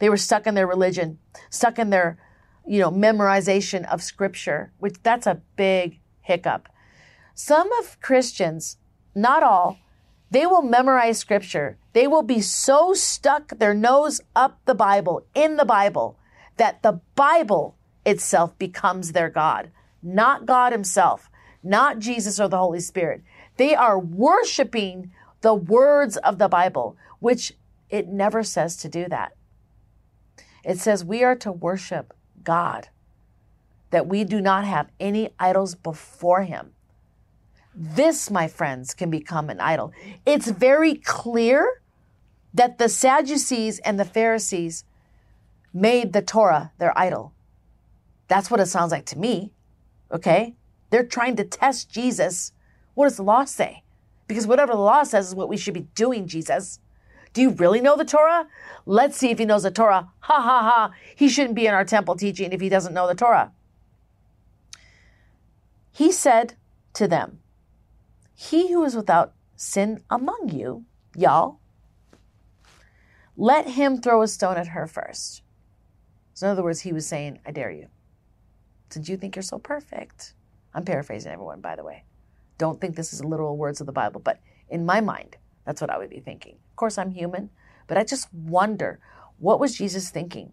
They 0.00 0.08
were 0.08 0.16
stuck 0.16 0.48
in 0.48 0.54
their 0.54 0.66
religion, 0.66 1.18
stuck 1.50 1.78
in 1.78 1.90
their, 1.90 2.18
you 2.66 2.80
know, 2.80 2.90
memorization 2.90 3.90
of 3.90 4.02
scripture, 4.02 4.72
which 4.78 4.96
that's 5.02 5.26
a 5.26 5.42
big 5.56 6.00
hiccup. 6.20 6.68
Some 7.34 7.70
of 7.74 8.00
Christians, 8.00 8.78
not 9.14 9.42
all, 9.42 9.78
they 10.30 10.46
will 10.46 10.62
memorize 10.62 11.18
scripture. 11.18 11.78
They 11.92 12.06
will 12.06 12.22
be 12.22 12.40
so 12.40 12.94
stuck 12.94 13.58
their 13.58 13.74
nose 13.74 14.20
up 14.34 14.60
the 14.64 14.74
Bible, 14.74 15.26
in 15.34 15.56
the 15.56 15.64
Bible, 15.64 16.18
that 16.56 16.82
the 16.82 17.00
Bible 17.14 17.76
itself 18.06 18.56
becomes 18.58 19.12
their 19.12 19.28
God, 19.28 19.70
not 20.02 20.46
God 20.46 20.72
himself, 20.72 21.30
not 21.62 21.98
Jesus 21.98 22.40
or 22.40 22.48
the 22.48 22.58
Holy 22.58 22.80
Spirit. 22.80 23.22
They 23.56 23.74
are 23.74 23.98
worshiping 23.98 25.12
the 25.40 25.54
words 25.54 26.16
of 26.18 26.38
the 26.38 26.48
Bible, 26.48 26.96
which 27.20 27.52
it 27.90 28.08
never 28.08 28.42
says 28.42 28.76
to 28.78 28.88
do 28.88 29.06
that. 29.08 29.32
It 30.64 30.78
says 30.78 31.04
we 31.04 31.22
are 31.22 31.36
to 31.36 31.52
worship 31.52 32.14
God, 32.44 32.88
that 33.90 34.06
we 34.06 34.24
do 34.24 34.40
not 34.40 34.64
have 34.64 34.90
any 35.00 35.30
idols 35.38 35.74
before 35.74 36.42
him. 36.42 36.72
This, 37.74 38.30
my 38.30 38.46
friends, 38.46 38.94
can 38.94 39.10
become 39.10 39.50
an 39.50 39.60
idol. 39.60 39.92
It's 40.24 40.48
very 40.50 40.94
clear 40.94 41.82
that 42.52 42.78
the 42.78 42.88
Sadducees 42.88 43.80
and 43.80 43.98
the 43.98 44.04
Pharisees 44.04 44.84
made 45.72 46.12
the 46.12 46.22
Torah 46.22 46.70
their 46.78 46.96
idol. 46.96 47.32
That's 48.28 48.50
what 48.50 48.60
it 48.60 48.66
sounds 48.66 48.92
like 48.92 49.06
to 49.06 49.18
me. 49.18 49.52
Okay? 50.12 50.54
They're 50.90 51.04
trying 51.04 51.34
to 51.36 51.44
test 51.44 51.90
Jesus. 51.90 52.52
What 52.94 53.06
does 53.06 53.16
the 53.16 53.24
law 53.24 53.44
say? 53.44 53.82
Because 54.28 54.46
whatever 54.46 54.72
the 54.72 54.78
law 54.78 55.02
says 55.02 55.28
is 55.28 55.34
what 55.34 55.48
we 55.48 55.56
should 55.56 55.74
be 55.74 55.88
doing, 55.94 56.28
Jesus. 56.28 56.78
Do 57.34 57.42
you 57.42 57.50
really 57.50 57.80
know 57.80 57.96
the 57.96 58.04
Torah? 58.04 58.46
Let's 58.86 59.16
see 59.16 59.30
if 59.30 59.38
he 59.38 59.44
knows 59.44 59.64
the 59.64 59.70
Torah. 59.70 60.08
Ha 60.20 60.40
ha 60.40 60.62
ha. 60.62 60.92
He 61.14 61.28
shouldn't 61.28 61.56
be 61.56 61.66
in 61.66 61.74
our 61.74 61.84
temple 61.84 62.16
teaching 62.16 62.52
if 62.52 62.60
he 62.60 62.68
doesn't 62.68 62.94
know 62.94 63.08
the 63.08 63.14
Torah. 63.14 63.52
He 65.90 66.10
said 66.12 66.54
to 66.94 67.08
them, 67.08 67.40
He 68.34 68.72
who 68.72 68.84
is 68.84 68.94
without 68.94 69.34
sin 69.56 70.02
among 70.08 70.50
you, 70.50 70.84
y'all, 71.16 71.58
let 73.36 73.68
him 73.70 74.00
throw 74.00 74.22
a 74.22 74.28
stone 74.28 74.56
at 74.56 74.68
her 74.68 74.86
first. 74.86 75.42
So, 76.34 76.46
in 76.46 76.52
other 76.52 76.62
words, 76.62 76.80
he 76.80 76.92
was 76.92 77.06
saying, 77.06 77.40
I 77.44 77.50
dare 77.50 77.70
you. 77.70 77.88
Since 78.90 79.08
you 79.08 79.16
think 79.16 79.34
you're 79.34 79.42
so 79.42 79.58
perfect. 79.58 80.34
I'm 80.72 80.84
paraphrasing 80.84 81.32
everyone, 81.32 81.60
by 81.60 81.74
the 81.74 81.84
way. 81.84 82.04
Don't 82.58 82.80
think 82.80 82.94
this 82.94 83.12
is 83.12 83.24
literal 83.24 83.56
words 83.56 83.80
of 83.80 83.86
the 83.86 83.92
Bible, 83.92 84.20
but 84.20 84.40
in 84.68 84.86
my 84.86 85.00
mind, 85.00 85.36
that's 85.64 85.80
what 85.80 85.90
I 85.90 85.98
would 85.98 86.10
be 86.10 86.20
thinking. 86.20 86.58
Of 86.74 86.76
course, 86.76 86.98
I'm 86.98 87.12
human, 87.12 87.50
but 87.86 87.96
I 87.96 88.02
just 88.02 88.34
wonder 88.34 88.98
what 89.38 89.60
was 89.60 89.78
Jesus 89.78 90.10
thinking? 90.10 90.50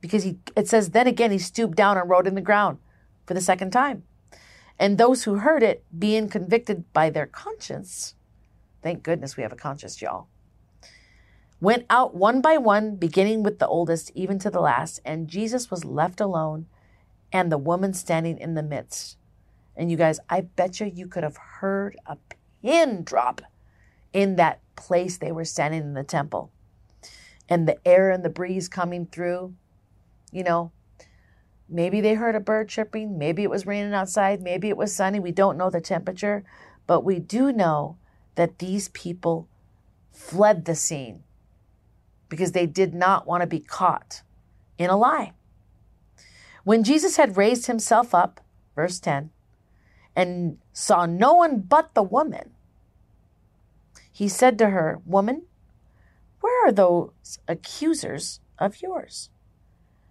Because 0.00 0.24
he, 0.24 0.40
it 0.56 0.66
says, 0.66 0.90
then 0.90 1.06
again, 1.06 1.30
he 1.30 1.38
stooped 1.38 1.76
down 1.76 1.96
and 1.96 2.10
wrote 2.10 2.26
in 2.26 2.34
the 2.34 2.40
ground 2.40 2.78
for 3.24 3.34
the 3.34 3.40
second 3.40 3.70
time. 3.70 4.02
And 4.80 4.98
those 4.98 5.22
who 5.22 5.36
heard 5.36 5.62
it, 5.62 5.84
being 5.96 6.28
convicted 6.28 6.92
by 6.92 7.08
their 7.08 7.28
conscience, 7.28 8.16
thank 8.82 9.04
goodness 9.04 9.36
we 9.36 9.44
have 9.44 9.52
a 9.52 9.56
conscience, 9.56 10.02
y'all, 10.02 10.26
went 11.60 11.86
out 11.88 12.16
one 12.16 12.40
by 12.40 12.56
one, 12.56 12.96
beginning 12.96 13.44
with 13.44 13.60
the 13.60 13.68
oldest, 13.68 14.10
even 14.16 14.40
to 14.40 14.50
the 14.50 14.60
last. 14.60 14.98
And 15.04 15.28
Jesus 15.28 15.70
was 15.70 15.84
left 15.84 16.20
alone, 16.20 16.66
and 17.32 17.52
the 17.52 17.58
woman 17.58 17.94
standing 17.94 18.38
in 18.38 18.54
the 18.54 18.62
midst. 18.64 19.18
And 19.76 19.88
you 19.88 19.96
guys, 19.96 20.18
I 20.28 20.40
bet 20.40 20.80
you 20.80 20.86
you 20.92 21.06
could 21.06 21.22
have 21.22 21.36
heard 21.36 21.96
a 22.06 22.16
pin 22.60 23.04
drop 23.04 23.42
in 24.12 24.34
that 24.34 24.60
place 24.80 25.16
they 25.18 25.30
were 25.30 25.44
standing 25.44 25.82
in 25.82 25.94
the 25.94 26.02
temple. 26.02 26.50
And 27.48 27.68
the 27.68 27.76
air 27.86 28.10
and 28.10 28.24
the 28.24 28.30
breeze 28.30 28.68
coming 28.68 29.06
through, 29.06 29.54
you 30.32 30.42
know, 30.42 30.72
maybe 31.68 32.00
they 32.00 32.14
heard 32.14 32.34
a 32.34 32.40
bird 32.40 32.68
chirping, 32.68 33.18
maybe 33.18 33.42
it 33.42 33.50
was 33.50 33.66
raining 33.66 33.94
outside, 33.94 34.42
maybe 34.42 34.68
it 34.68 34.76
was 34.76 34.94
sunny. 34.94 35.20
We 35.20 35.32
don't 35.32 35.58
know 35.58 35.70
the 35.70 35.80
temperature, 35.80 36.44
but 36.86 37.04
we 37.04 37.18
do 37.18 37.52
know 37.52 37.96
that 38.34 38.58
these 38.58 38.88
people 38.88 39.48
fled 40.10 40.64
the 40.64 40.74
scene 40.74 41.22
because 42.28 42.52
they 42.52 42.66
did 42.66 42.94
not 42.94 43.26
want 43.26 43.42
to 43.42 43.46
be 43.46 43.60
caught 43.60 44.22
in 44.78 44.90
a 44.90 44.96
lie. 44.96 45.32
When 46.64 46.84
Jesus 46.84 47.16
had 47.16 47.36
raised 47.36 47.66
himself 47.66 48.14
up, 48.14 48.40
verse 48.74 49.00
10, 49.00 49.30
and 50.14 50.58
saw 50.72 51.06
no 51.06 51.34
one 51.34 51.60
but 51.60 51.94
the 51.94 52.02
woman, 52.02 52.50
he 54.20 54.28
said 54.28 54.58
to 54.58 54.68
her, 54.68 55.00
Woman, 55.06 55.46
where 56.42 56.68
are 56.68 56.72
those 56.72 57.38
accusers 57.48 58.40
of 58.58 58.82
yours? 58.82 59.30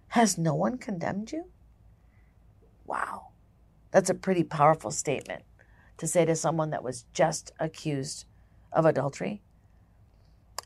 Has 0.08 0.36
no 0.36 0.52
one 0.52 0.78
condemned 0.78 1.30
you? 1.30 1.44
Wow. 2.84 3.28
That's 3.92 4.10
a 4.10 4.14
pretty 4.14 4.42
powerful 4.42 4.90
statement 4.90 5.44
to 5.98 6.08
say 6.08 6.24
to 6.24 6.34
someone 6.34 6.70
that 6.70 6.82
was 6.82 7.04
just 7.12 7.52
accused 7.60 8.24
of 8.72 8.84
adultery 8.84 9.42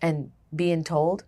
and 0.01 0.31
being 0.57 0.83
told, 0.83 1.25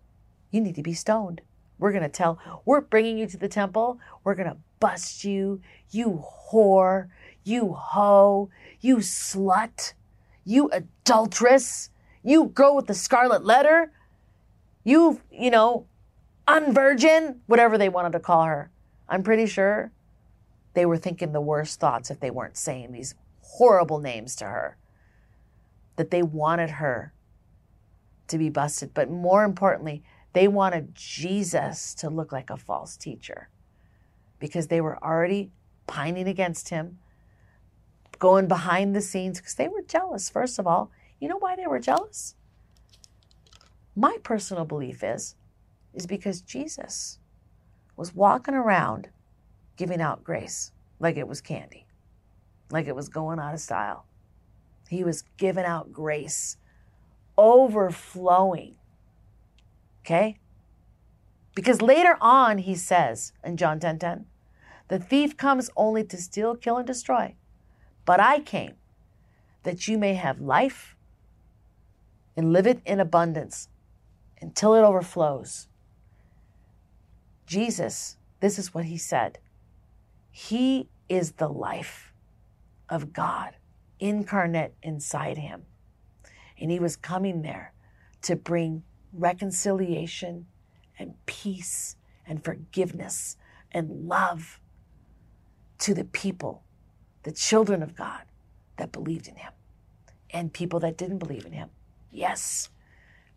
you 0.49 0.59
need 0.59 0.73
to 0.73 0.81
be 0.81 0.95
stoned. 0.95 1.41
We're 1.77 1.91
going 1.91 2.01
to 2.01 2.09
tell, 2.09 2.39
we're 2.65 2.81
bringing 2.81 3.19
you 3.19 3.27
to 3.27 3.37
the 3.37 3.47
temple. 3.47 3.99
We're 4.23 4.33
going 4.33 4.49
to 4.49 4.57
bust 4.79 5.23
you, 5.23 5.61
you 5.91 6.25
whore, 6.51 7.09
you 7.43 7.73
hoe, 7.73 8.49
you 8.81 8.97
slut, 8.97 9.93
you 10.43 10.71
adulteress. 10.71 11.91
You 12.23 12.45
go 12.53 12.75
with 12.75 12.87
the 12.87 12.93
scarlet 12.93 13.45
letter. 13.45 13.91
You, 14.83 15.21
you 15.31 15.49
know, 15.49 15.85
unvirgin, 16.47 17.37
whatever 17.45 17.77
they 17.77 17.89
wanted 17.89 18.13
to 18.13 18.19
call 18.19 18.43
her. 18.43 18.71
I'm 19.09 19.23
pretty 19.23 19.45
sure 19.45 19.91
they 20.73 20.85
were 20.85 20.97
thinking 20.97 21.31
the 21.31 21.41
worst 21.41 21.79
thoughts 21.79 22.09
if 22.09 22.19
they 22.19 22.31
weren't 22.31 22.57
saying 22.57 22.91
these 22.91 23.15
horrible 23.41 23.99
names 23.99 24.35
to 24.37 24.45
her. 24.45 24.77
That 25.95 26.11
they 26.11 26.21
wanted 26.21 26.69
her 26.71 27.13
to 28.27 28.37
be 28.37 28.49
busted. 28.49 28.93
But 28.93 29.09
more 29.09 29.43
importantly, 29.43 30.03
they 30.33 30.47
wanted 30.47 30.93
Jesus 30.93 31.93
to 31.95 32.09
look 32.09 32.31
like 32.31 32.49
a 32.49 32.57
false 32.57 32.95
teacher 32.95 33.49
because 34.39 34.67
they 34.67 34.81
were 34.81 35.03
already 35.03 35.51
pining 35.87 36.27
against 36.27 36.69
him, 36.69 36.99
going 38.19 38.47
behind 38.47 38.95
the 38.95 39.01
scenes 39.01 39.39
because 39.39 39.55
they 39.55 39.67
were 39.67 39.81
jealous, 39.81 40.29
first 40.29 40.59
of 40.59 40.67
all. 40.67 40.91
You 41.19 41.27
know 41.27 41.37
why 41.37 41.55
they 41.55 41.67
were 41.67 41.79
jealous? 41.79 42.35
My 43.95 44.17
personal 44.23 44.65
belief 44.65 45.03
is 45.03 45.35
is 45.93 46.05
because 46.05 46.41
Jesus 46.41 47.17
was 47.95 48.13
walking 48.13 48.53
around 48.53 49.09
giving 49.75 50.01
out 50.01 50.23
grace 50.23 50.71
like 50.99 51.17
it 51.17 51.27
was 51.27 51.41
candy, 51.41 51.87
like 52.69 52.87
it 52.87 52.95
was 52.95 53.09
going 53.09 53.39
out 53.39 53.55
of 53.55 53.59
style. 53.59 54.05
He 54.89 55.03
was 55.03 55.23
giving 55.37 55.65
out 55.65 55.91
grace, 55.91 56.57
overflowing. 57.37 58.75
Okay? 60.01 60.37
Because 61.55 61.81
later 61.81 62.17
on 62.21 62.59
he 62.59 62.75
says 62.75 63.33
in 63.43 63.57
John 63.57 63.79
10:10, 63.79 63.81
10, 63.81 63.99
10, 63.99 64.25
the 64.89 64.99
thief 64.99 65.35
comes 65.35 65.69
only 65.75 66.03
to 66.03 66.17
steal, 66.17 66.55
kill, 66.55 66.77
and 66.77 66.85
destroy. 66.85 67.35
But 68.05 68.19
I 68.19 68.39
came 68.39 68.75
that 69.63 69.87
you 69.87 69.97
may 69.97 70.13
have 70.13 70.39
life 70.39 70.95
and 72.37 72.53
live 72.53 72.67
it 72.67 72.79
in 72.85 72.99
abundance 72.99 73.67
until 74.39 74.75
it 74.75 74.81
overflows. 74.81 75.67
Jesus, 77.47 78.17
this 78.39 78.59
is 78.59 78.73
what 78.73 78.85
he 78.85 78.97
said. 78.97 79.39
He 80.29 80.87
is 81.09 81.33
the 81.33 81.47
life 81.47 82.13
of 82.87 83.11
God 83.11 83.55
incarnate 83.99 84.75
inside 84.83 85.37
him. 85.37 85.65
And 86.59 86.69
he 86.69 86.79
was 86.79 86.95
coming 86.95 87.41
there 87.41 87.73
to 88.23 88.35
bring 88.35 88.83
reconciliation 89.11 90.45
and 90.99 91.13
peace 91.25 91.95
and 92.25 92.43
forgiveness 92.43 93.37
and 93.71 94.07
love 94.07 94.59
to 95.79 95.93
the 95.93 96.03
people, 96.03 96.63
the 97.23 97.31
children 97.31 97.81
of 97.81 97.95
God 97.95 98.23
that 98.77 98.91
believed 98.91 99.27
in 99.27 99.35
him 99.35 99.53
and 100.29 100.53
people 100.53 100.79
that 100.81 100.97
didn't 100.97 101.19
believe 101.19 101.45
in 101.45 101.53
him. 101.53 101.69
Yes, 102.11 102.69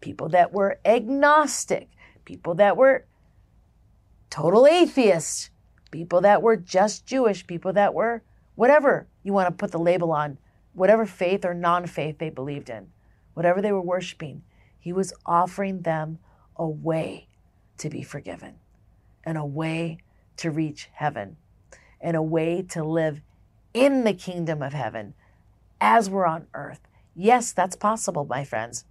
people 0.00 0.28
that 0.30 0.52
were 0.52 0.78
agnostic, 0.84 1.88
people 2.24 2.54
that 2.54 2.76
were 2.76 3.04
total 4.30 4.66
atheists, 4.66 5.50
people 5.90 6.20
that 6.20 6.42
were 6.42 6.56
just 6.56 7.06
Jewish, 7.06 7.46
people 7.46 7.72
that 7.72 7.94
were 7.94 8.22
whatever 8.54 9.06
you 9.22 9.32
want 9.32 9.48
to 9.48 9.52
put 9.52 9.72
the 9.72 9.78
label 9.78 10.12
on, 10.12 10.38
whatever 10.72 11.06
faith 11.06 11.44
or 11.44 11.54
non 11.54 11.86
faith 11.86 12.18
they 12.18 12.30
believed 12.30 12.70
in, 12.70 12.88
whatever 13.34 13.60
they 13.60 13.72
were 13.72 13.80
worshiping, 13.80 14.42
he 14.78 14.92
was 14.92 15.12
offering 15.26 15.82
them 15.82 16.18
a 16.56 16.66
way 16.66 17.28
to 17.78 17.90
be 17.90 18.02
forgiven 18.02 18.54
and 19.24 19.36
a 19.36 19.44
way 19.44 19.98
to 20.36 20.50
reach 20.50 20.88
heaven 20.92 21.36
and 22.00 22.16
a 22.16 22.22
way 22.22 22.62
to 22.62 22.82
live 22.82 23.20
in 23.74 24.04
the 24.04 24.14
kingdom 24.14 24.62
of 24.62 24.72
heaven 24.72 25.14
as 25.80 26.08
we're 26.08 26.26
on 26.26 26.46
earth. 26.54 26.80
Yes, 27.22 27.52
that's 27.52 27.76
possible, 27.76 28.24
my 28.24 28.44
friends. 28.44 28.86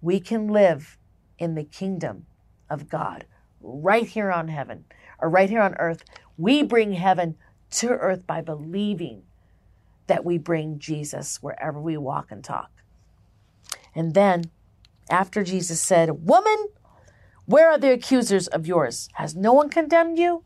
We 0.00 0.20
can 0.20 0.46
live 0.46 0.96
in 1.40 1.56
the 1.56 1.64
kingdom 1.64 2.26
of 2.70 2.88
God 2.88 3.24
right 3.60 4.06
here 4.06 4.30
on 4.30 4.46
heaven 4.46 4.84
or 5.20 5.28
right 5.28 5.50
here 5.50 5.62
on 5.62 5.74
earth. 5.74 6.04
We 6.36 6.62
bring 6.62 6.92
heaven 6.92 7.36
to 7.70 7.88
earth 7.88 8.28
by 8.28 8.42
believing 8.42 9.24
that 10.06 10.24
we 10.24 10.38
bring 10.38 10.78
Jesus 10.78 11.42
wherever 11.42 11.80
we 11.80 11.96
walk 11.96 12.30
and 12.30 12.44
talk. 12.44 12.70
And 13.92 14.14
then, 14.14 14.52
after 15.10 15.42
Jesus 15.42 15.82
said, 15.82 16.28
Woman, 16.28 16.68
where 17.44 17.72
are 17.72 17.78
the 17.78 17.92
accusers 17.92 18.46
of 18.46 18.68
yours? 18.68 19.08
Has 19.14 19.34
no 19.34 19.52
one 19.52 19.68
condemned 19.68 20.16
you? 20.16 20.44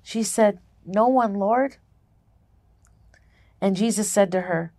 She 0.00 0.22
said, 0.22 0.60
No 0.84 1.08
one, 1.08 1.34
Lord. 1.34 1.78
And 3.60 3.74
Jesus 3.74 4.08
said 4.08 4.30
to 4.30 4.42
her, 4.42 4.72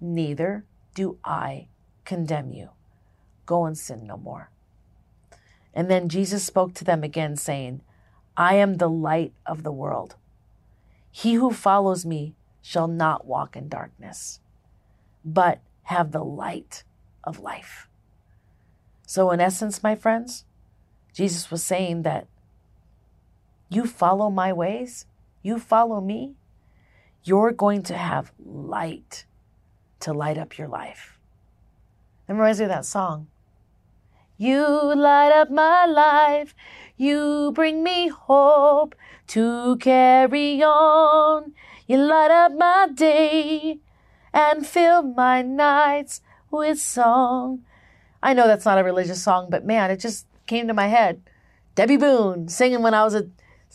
Neither 0.00 0.64
do 0.94 1.18
I 1.24 1.68
condemn 2.04 2.52
you. 2.52 2.70
Go 3.46 3.66
and 3.66 3.76
sin 3.76 4.06
no 4.06 4.16
more. 4.16 4.50
And 5.74 5.90
then 5.90 6.08
Jesus 6.08 6.44
spoke 6.44 6.74
to 6.74 6.84
them 6.84 7.04
again, 7.04 7.36
saying, 7.36 7.82
I 8.36 8.54
am 8.54 8.76
the 8.76 8.88
light 8.88 9.32
of 9.46 9.62
the 9.62 9.72
world. 9.72 10.16
He 11.10 11.34
who 11.34 11.50
follows 11.52 12.06
me 12.06 12.34
shall 12.62 12.88
not 12.88 13.26
walk 13.26 13.56
in 13.56 13.68
darkness, 13.68 14.40
but 15.24 15.60
have 15.84 16.12
the 16.12 16.24
light 16.24 16.84
of 17.24 17.40
life. 17.40 17.88
So, 19.06 19.30
in 19.30 19.40
essence, 19.40 19.82
my 19.82 19.94
friends, 19.94 20.44
Jesus 21.12 21.50
was 21.50 21.62
saying 21.62 22.02
that 22.02 22.28
you 23.68 23.86
follow 23.86 24.30
my 24.30 24.52
ways, 24.52 25.06
you 25.42 25.58
follow 25.58 26.00
me, 26.00 26.34
you're 27.24 27.52
going 27.52 27.82
to 27.84 27.96
have 27.96 28.32
light 28.38 29.24
to 30.00 30.12
light 30.12 30.38
up 30.38 30.58
your 30.58 30.68
life. 30.68 31.18
It 32.28 32.32
reminds 32.32 32.58
me 32.58 32.64
of 32.64 32.70
that 32.70 32.86
song. 32.86 33.28
You 34.36 34.94
light 34.94 35.32
up 35.32 35.50
my 35.50 35.84
life. 35.84 36.54
You 36.96 37.52
bring 37.54 37.82
me 37.82 38.08
hope 38.08 38.94
to 39.28 39.76
carry 39.76 40.62
on. 40.62 41.52
You 41.86 41.98
light 41.98 42.30
up 42.30 42.52
my 42.56 42.88
day 42.94 43.80
and 44.32 44.66
fill 44.66 45.02
my 45.02 45.42
nights 45.42 46.22
with 46.50 46.80
song. 46.80 47.64
I 48.22 48.32
know 48.32 48.46
that's 48.46 48.64
not 48.64 48.78
a 48.78 48.84
religious 48.84 49.22
song, 49.22 49.48
but 49.50 49.64
man, 49.64 49.90
it 49.90 50.00
just 50.00 50.26
came 50.46 50.68
to 50.68 50.74
my 50.74 50.88
head. 50.88 51.22
Debby 51.74 51.96
Boone 51.96 52.48
singing 52.48 52.82
when 52.82 52.94
I 52.94 53.04
was 53.04 53.14
a, 53.14 53.28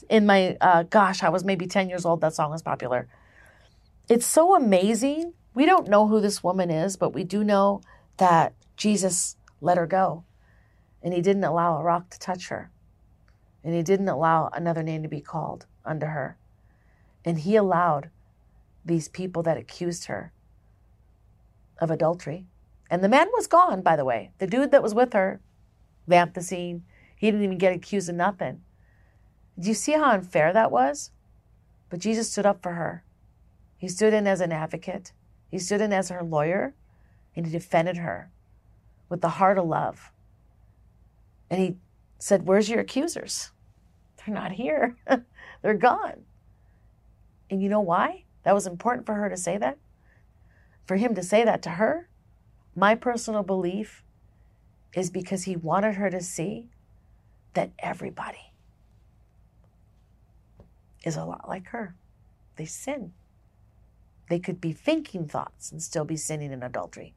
in 0.10 0.26
my, 0.26 0.58
uh, 0.62 0.84
gosh, 0.84 1.24
I 1.24 1.30
was 1.30 1.44
maybe 1.44 1.68
10 1.68 1.90
years 1.90 2.06
old. 2.06 2.22
That 2.22 2.34
song 2.34 2.52
was 2.52 2.62
popular. 2.62 3.08
It's 4.10 4.26
so 4.26 4.56
amazing. 4.56 5.34
We 5.56 5.66
don't 5.66 5.88
know 5.88 6.08
who 6.08 6.22
this 6.22 6.44
woman 6.44 6.70
is, 6.70 6.98
but 6.98 7.14
we 7.14 7.24
do 7.24 7.44
know 7.44 7.82
that 8.18 8.54
Jesus 8.78 9.38
let 9.62 9.78
her 9.78 9.88
go. 9.88 10.24
And 11.02 11.14
he 11.14 11.22
didn't 11.22 11.44
allow 11.44 11.78
a 11.78 11.84
rock 11.84 12.12
to 12.12 12.20
touch 12.20 12.50
her. 12.50 12.70
And 13.64 13.74
he 13.74 13.82
didn't 13.82 14.10
allow 14.10 14.50
another 14.54 14.84
name 14.84 15.02
to 15.02 15.10
be 15.10 15.22
called 15.22 15.66
unto 15.84 16.06
her. 16.06 16.38
And 17.24 17.40
he 17.40 17.56
allowed 17.56 18.12
these 18.84 19.08
people 19.08 19.42
that 19.44 19.58
accused 19.58 20.06
her 20.06 20.32
of 21.80 21.90
adultery 21.90 22.46
and 22.90 23.04
the 23.04 23.10
man 23.10 23.28
was 23.34 23.48
gone, 23.48 23.82
by 23.82 23.96
the 23.96 24.06
way. 24.06 24.32
The 24.38 24.48
dude 24.48 24.72
that 24.72 24.84
was 24.84 24.94
with 24.94 25.14
her 25.14 25.42
vamped 26.08 26.36
the 26.36 26.42
scene. 26.42 26.84
He 27.18 27.28
didn't 27.28 27.44
even 27.44 27.58
get 27.58 27.74
accused 27.74 28.10
of 28.10 28.16
nothing. 28.16 28.62
Do 29.58 29.68
you 29.68 29.74
see 29.74 29.94
how 29.94 30.12
unfair 30.12 30.54
that 30.54 30.72
was? 30.72 31.12
But 31.90 32.00
Jesus 32.00 32.32
stood 32.32 32.46
up 32.46 32.62
for 32.62 32.74
her. 32.74 33.04
He 33.78 33.88
stood 33.88 34.14
in 34.14 34.28
as 34.28 34.42
an 34.42 34.52
advocate, 34.52 35.14
he 35.56 35.60
stood 35.60 35.80
in 35.80 35.94
as 35.94 36.10
her 36.10 36.22
lawyer, 36.22 36.76
and 37.34 37.46
he 37.46 37.52
defended 37.54 37.96
her 37.96 38.30
with 39.08 39.22
the 39.22 39.30
heart 39.30 39.58
of 39.58 39.66
love. 39.66 40.12
And 41.50 41.62
he 41.62 41.78
said, 42.20 42.46
Where's 42.46 42.70
your 42.70 42.82
accusers? 42.82 43.52
They're 44.18 44.36
not 44.36 44.52
here, 44.52 44.98
they're 45.62 45.74
gone. 45.76 46.26
And 47.50 47.64
you 47.64 47.70
know 47.70 47.80
why? 47.80 48.26
That 48.44 48.54
was 48.54 48.68
important 48.68 49.06
for 49.06 49.14
her 49.14 49.30
to 49.30 49.38
say 49.38 49.58
that? 49.58 49.78
For 50.86 50.98
him 50.98 51.16
to 51.16 51.24
say 51.24 51.46
that 51.46 51.62
to 51.62 51.70
her? 51.70 52.10
My 52.76 52.94
personal 52.94 53.42
belief 53.42 54.04
is 54.94 55.10
because 55.10 55.46
he 55.46 55.56
wanted 55.56 55.96
her 55.96 56.10
to 56.10 56.20
see 56.20 56.68
that 57.54 57.72
everybody 57.80 58.52
is 61.06 61.16
a 61.16 61.24
lot 61.24 61.48
like 61.48 61.68
her. 61.68 61.96
They 62.58 62.66
sin. 62.66 63.14
They 64.30 64.40
could 64.40 64.60
be 64.60 64.74
thinking 64.74 65.28
thoughts 65.28 65.72
and 65.72 65.82
still 65.82 66.06
be 66.06 66.18
sinning 66.18 66.52
in 66.52 66.64
adultery. 66.64 67.14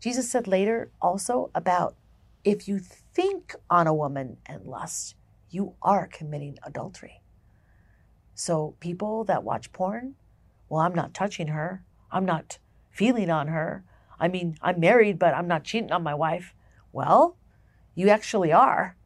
Jesus 0.00 0.30
said 0.30 0.46
later 0.46 0.90
also 1.00 1.50
about 1.54 1.96
if 2.44 2.66
you 2.66 2.78
think 2.78 3.54
on 3.68 3.86
a 3.86 3.94
woman 3.94 4.38
and 4.46 4.64
lust, 4.64 5.14
you 5.50 5.74
are 5.82 6.06
committing 6.06 6.58
adultery. 6.62 7.20
So 8.34 8.74
people 8.80 9.24
that 9.24 9.44
watch 9.44 9.72
porn, 9.72 10.14
well, 10.68 10.80
I'm 10.80 10.94
not 10.94 11.12
touching 11.12 11.48
her. 11.48 11.84
I'm 12.10 12.24
not 12.24 12.58
feeling 12.90 13.28
on 13.28 13.48
her. 13.48 13.84
I 14.18 14.28
mean, 14.28 14.56
I'm 14.62 14.80
married, 14.80 15.18
but 15.18 15.34
I'm 15.34 15.48
not 15.48 15.64
cheating 15.64 15.92
on 15.92 16.02
my 16.02 16.14
wife. 16.14 16.54
Well, 16.92 17.36
you 17.94 18.08
actually 18.08 18.52
are. 18.52 18.96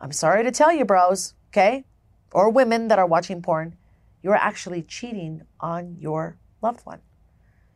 I'm 0.00 0.12
sorry 0.12 0.42
to 0.44 0.50
tell 0.50 0.72
you, 0.72 0.84
bros, 0.84 1.34
okay? 1.50 1.84
Or 2.32 2.48
women 2.48 2.88
that 2.88 2.98
are 2.98 3.06
watching 3.06 3.42
porn, 3.42 3.76
you're 4.22 4.34
actually 4.34 4.82
cheating 4.82 5.42
on 5.60 5.96
your 5.98 6.38
loved 6.62 6.84
one. 6.84 7.00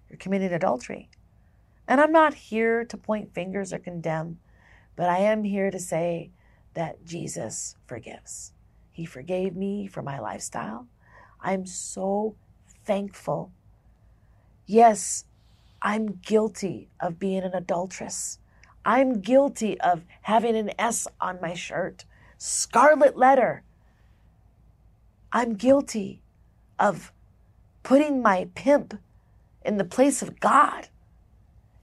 You're 0.08 0.18
committing 0.18 0.52
adultery. 0.52 1.10
And 1.86 2.00
I'm 2.00 2.12
not 2.12 2.34
here 2.34 2.84
to 2.84 2.96
point 2.96 3.34
fingers 3.34 3.72
or 3.72 3.78
condemn, 3.78 4.38
but 4.96 5.08
I 5.08 5.18
am 5.18 5.44
here 5.44 5.70
to 5.70 5.78
say 5.78 6.30
that 6.74 7.04
Jesus 7.04 7.76
forgives. 7.86 8.52
He 8.92 9.04
forgave 9.04 9.56
me 9.56 9.86
for 9.86 10.02
my 10.02 10.18
lifestyle. 10.20 10.86
I'm 11.40 11.66
so 11.66 12.36
thankful. 12.84 13.52
Yes, 14.66 15.24
I'm 15.82 16.20
guilty 16.22 16.90
of 17.00 17.18
being 17.18 17.42
an 17.42 17.54
adulteress. 17.54 18.38
I'm 18.84 19.20
guilty 19.20 19.80
of 19.80 20.04
having 20.22 20.56
an 20.56 20.72
S 20.78 21.06
on 21.20 21.40
my 21.40 21.54
shirt, 21.54 22.04
scarlet 22.38 23.16
letter. 23.16 23.62
I'm 25.32 25.54
guilty 25.54 26.22
of 26.78 27.12
putting 27.82 28.22
my 28.22 28.48
pimp 28.54 28.98
in 29.64 29.76
the 29.76 29.84
place 29.84 30.22
of 30.22 30.40
God, 30.40 30.88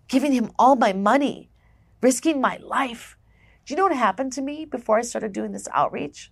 giving 0.07 0.33
him 0.33 0.51
all 0.57 0.75
my 0.75 0.93
money, 0.93 1.49
risking 2.01 2.41
my 2.41 2.57
life. 2.57 3.17
Do 3.65 3.73
you 3.73 3.77
know 3.77 3.83
what 3.83 3.95
happened 3.95 4.33
to 4.33 4.41
me 4.41 4.65
before 4.65 4.97
I 4.97 5.01
started 5.01 5.33
doing 5.33 5.51
this 5.51 5.67
outreach? 5.73 6.31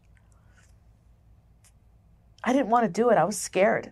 I 2.43 2.53
didn't 2.53 2.69
want 2.69 2.85
to 2.85 3.01
do 3.01 3.09
it. 3.09 3.17
I 3.17 3.25
was 3.25 3.37
scared 3.37 3.91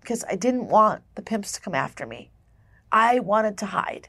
because 0.00 0.24
I 0.28 0.36
didn't 0.36 0.68
want 0.68 1.02
the 1.14 1.22
pimps 1.22 1.52
to 1.52 1.60
come 1.60 1.74
after 1.74 2.06
me. 2.06 2.30
I 2.90 3.20
wanted 3.20 3.56
to 3.58 3.66
hide. 3.66 4.08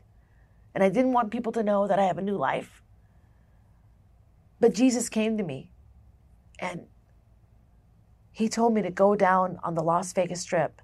And 0.74 0.84
I 0.84 0.90
didn't 0.90 1.14
want 1.14 1.32
people 1.32 1.54
to 1.54 1.64
know 1.64 1.88
that 1.88 2.00
I 2.00 2.04
have 2.06 2.18
a 2.18 2.22
new 2.22 2.36
life. 2.36 2.84
But 4.60 4.74
Jesus 4.74 5.08
came 5.08 5.38
to 5.38 5.44
me 5.44 5.70
and 6.60 6.88
he 8.32 8.50
told 8.50 8.74
me 8.74 8.82
to 8.82 8.92
go 8.92 9.16
down 9.16 9.58
on 9.64 9.76
the 9.76 9.84
Las 9.84 10.12
Vegas 10.12 10.42
Strip 10.42 10.82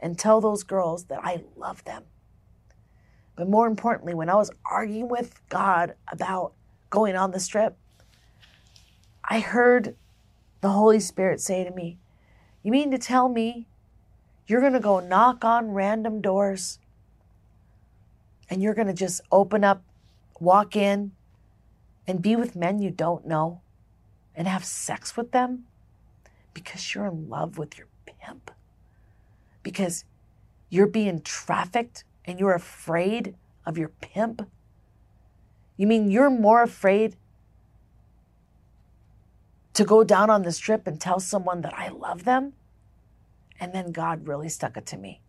and 0.00 0.18
tell 0.18 0.40
those 0.40 0.64
girls 0.64 1.04
that 1.04 1.20
I 1.22 1.44
love 1.56 1.84
them. 1.84 2.04
But 3.36 3.48
more 3.48 3.66
importantly, 3.66 4.14
when 4.14 4.28
I 4.28 4.34
was 4.34 4.50
arguing 4.70 5.08
with 5.08 5.40
God 5.48 5.94
about 6.10 6.52
going 6.90 7.16
on 7.16 7.30
the 7.30 7.40
strip, 7.40 7.76
I 9.24 9.40
heard 9.40 9.94
the 10.60 10.70
Holy 10.70 11.00
Spirit 11.00 11.40
say 11.40 11.64
to 11.64 11.70
me, 11.70 11.98
You 12.62 12.72
mean 12.72 12.90
to 12.90 12.98
tell 12.98 13.28
me 13.28 13.66
you're 14.46 14.60
going 14.60 14.72
to 14.72 14.80
go 14.80 15.00
knock 15.00 15.44
on 15.44 15.70
random 15.70 16.20
doors 16.20 16.78
and 18.48 18.60
you're 18.60 18.74
going 18.74 18.88
to 18.88 18.92
just 18.92 19.20
open 19.30 19.62
up, 19.62 19.84
walk 20.40 20.74
in, 20.74 21.12
and 22.06 22.20
be 22.20 22.34
with 22.34 22.56
men 22.56 22.80
you 22.80 22.90
don't 22.90 23.26
know 23.26 23.60
and 24.34 24.48
have 24.48 24.64
sex 24.64 25.16
with 25.16 25.30
them 25.30 25.66
because 26.52 26.94
you're 26.94 27.06
in 27.06 27.28
love 27.28 27.58
with 27.58 27.78
your 27.78 27.86
pimp, 28.04 28.50
because 29.62 30.04
you're 30.68 30.86
being 30.86 31.20
trafficked 31.22 32.04
and 32.24 32.38
you're 32.38 32.54
afraid 32.54 33.34
of 33.66 33.78
your 33.78 33.88
pimp? 33.88 34.48
You 35.76 35.86
mean 35.86 36.10
you're 36.10 36.30
more 36.30 36.62
afraid 36.62 37.16
to 39.74 39.84
go 39.84 40.04
down 40.04 40.30
on 40.30 40.42
the 40.42 40.52
strip 40.52 40.86
and 40.86 41.00
tell 41.00 41.20
someone 41.20 41.62
that 41.62 41.74
I 41.74 41.88
love 41.88 42.24
them? 42.24 42.52
And 43.58 43.72
then 43.72 43.92
God 43.92 44.26
really 44.26 44.48
stuck 44.48 44.76
it 44.76 44.86
to 44.86 44.96
me. 44.96 45.20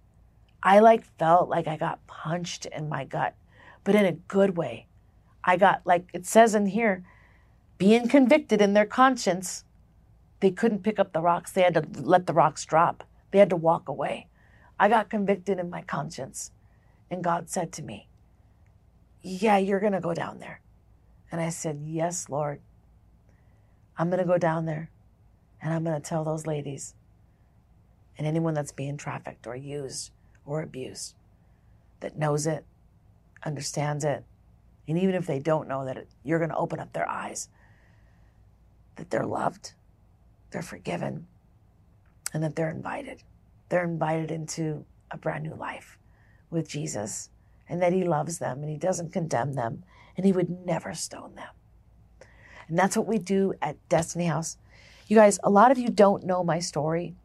I 0.63 0.79
like 0.79 1.05
felt 1.17 1.49
like 1.49 1.67
I 1.67 1.77
got 1.77 2.05
punched 2.07 2.65
in 2.65 2.87
my 2.87 3.03
gut, 3.03 3.35
but 3.83 3.95
in 3.95 4.05
a 4.05 4.11
good 4.11 4.57
way. 4.57 4.87
I 5.43 5.57
got 5.57 5.81
like 5.85 6.09
it 6.13 6.25
says 6.25 6.53
in 6.53 6.67
here, 6.67 7.03
being 7.77 8.07
convicted 8.07 8.61
in 8.61 8.73
their 8.73 8.85
conscience. 8.85 9.63
They 10.39 10.51
couldn't 10.51 10.83
pick 10.83 10.99
up 10.99 11.13
the 11.13 11.21
rocks. 11.21 11.51
They 11.51 11.61
had 11.61 11.73
to 11.75 11.85
let 11.99 12.27
the 12.27 12.33
rocks 12.33 12.65
drop. 12.65 13.03
They 13.31 13.39
had 13.39 13.49
to 13.49 13.55
walk 13.55 13.89
away. 13.89 14.27
I 14.79 14.89
got 14.89 15.09
convicted 15.09 15.59
in 15.59 15.69
my 15.69 15.81
conscience. 15.81 16.51
And 17.09 17.23
God 17.23 17.49
said 17.49 17.71
to 17.73 17.83
me, 17.83 18.07
Yeah, 19.21 19.57
you're 19.57 19.79
going 19.79 19.93
to 19.93 19.99
go 19.99 20.13
down 20.13 20.39
there. 20.39 20.61
And 21.31 21.41
I 21.41 21.49
said, 21.49 21.81
Yes, 21.83 22.29
Lord. 22.29 22.61
I'm 23.97 24.09
going 24.09 24.19
to 24.19 24.25
go 24.25 24.37
down 24.37 24.65
there 24.65 24.89
and 25.61 25.73
I'm 25.73 25.83
going 25.83 25.99
to 25.99 26.09
tell 26.09 26.23
those 26.23 26.47
ladies 26.47 26.95
and 28.17 28.25
anyone 28.25 28.53
that's 28.53 28.71
being 28.71 28.97
trafficked 28.97 29.45
or 29.45 29.55
used 29.55 30.11
or 30.45 30.61
abused 30.61 31.15
that 31.99 32.17
knows 32.17 32.47
it, 32.47 32.65
understands 33.45 34.03
it, 34.03 34.23
and 34.87 34.97
even 34.97 35.15
if 35.15 35.27
they 35.27 35.39
don't 35.39 35.67
know 35.67 35.85
that 35.85 35.97
it, 35.97 36.09
you're 36.23 36.39
going 36.39 36.49
to 36.49 36.57
open 36.57 36.79
up 36.79 36.93
their 36.93 37.07
eyes, 37.07 37.47
that 38.95 39.09
they're 39.09 39.25
loved, 39.25 39.73
they're 40.49 40.61
forgiven, 40.61 41.27
and 42.33 42.43
that 42.43 42.55
they're 42.55 42.69
invited. 42.69 43.23
They're 43.69 43.83
invited 43.83 44.31
into 44.31 44.85
a 45.09 45.17
brand 45.17 45.43
new 45.43 45.55
life 45.55 45.97
with 46.49 46.69
Jesus, 46.69 47.29
and 47.69 47.81
that 47.81 47.93
He 47.93 48.03
loves 48.03 48.39
them 48.39 48.61
and 48.61 48.69
He 48.69 48.77
doesn't 48.77 49.13
condemn 49.13 49.53
them, 49.53 49.83
and 50.17 50.25
He 50.25 50.31
would 50.31 50.65
never 50.65 50.93
stone 50.93 51.35
them. 51.35 51.49
And 52.67 52.77
that's 52.77 52.97
what 52.97 53.07
we 53.07 53.17
do 53.17 53.53
at 53.61 53.77
Destiny 53.89 54.25
House. 54.25 54.57
You 55.07 55.15
guys, 55.15 55.39
a 55.43 55.49
lot 55.49 55.71
of 55.71 55.77
you 55.77 55.89
don't 55.89 56.25
know 56.25 56.43
my 56.43 56.59
story, 56.59 57.15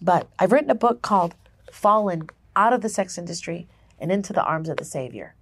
but 0.00 0.28
I've 0.38 0.52
written 0.52 0.70
a 0.70 0.76
book 0.76 1.02
called 1.02 1.34
Fallen 1.72 2.28
Out 2.54 2.72
of 2.72 2.80
the 2.80 2.88
Sex 2.88 3.18
Industry 3.18 3.66
and 3.98 4.12
Into 4.12 4.32
the 4.32 4.44
Arms 4.44 4.68
of 4.68 4.76
the 4.76 4.84
Savior. 4.84 5.34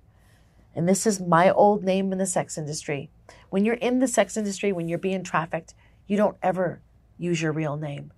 And 0.74 0.88
this 0.88 1.06
is 1.06 1.20
my 1.20 1.50
old 1.50 1.84
name 1.84 2.12
in 2.12 2.18
the 2.18 2.26
sex 2.26 2.58
industry. 2.58 3.10
When 3.48 3.64
you're 3.64 3.74
in 3.76 3.98
the 3.98 4.08
sex 4.08 4.36
industry, 4.36 4.72
when 4.72 4.88
you're 4.88 4.98
being 4.98 5.22
trafficked, 5.22 5.74
you 6.06 6.16
don't 6.16 6.36
ever 6.42 6.80
use 7.18 7.40
your 7.40 7.52
real 7.52 7.76
name. 7.76 8.12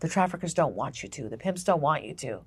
The 0.00 0.08
traffickers 0.08 0.54
don't 0.54 0.74
want 0.74 1.02
you 1.02 1.08
to, 1.08 1.28
the 1.28 1.38
pimps 1.38 1.64
don't 1.64 1.80
want 1.80 2.04
you 2.04 2.14
to, 2.14 2.40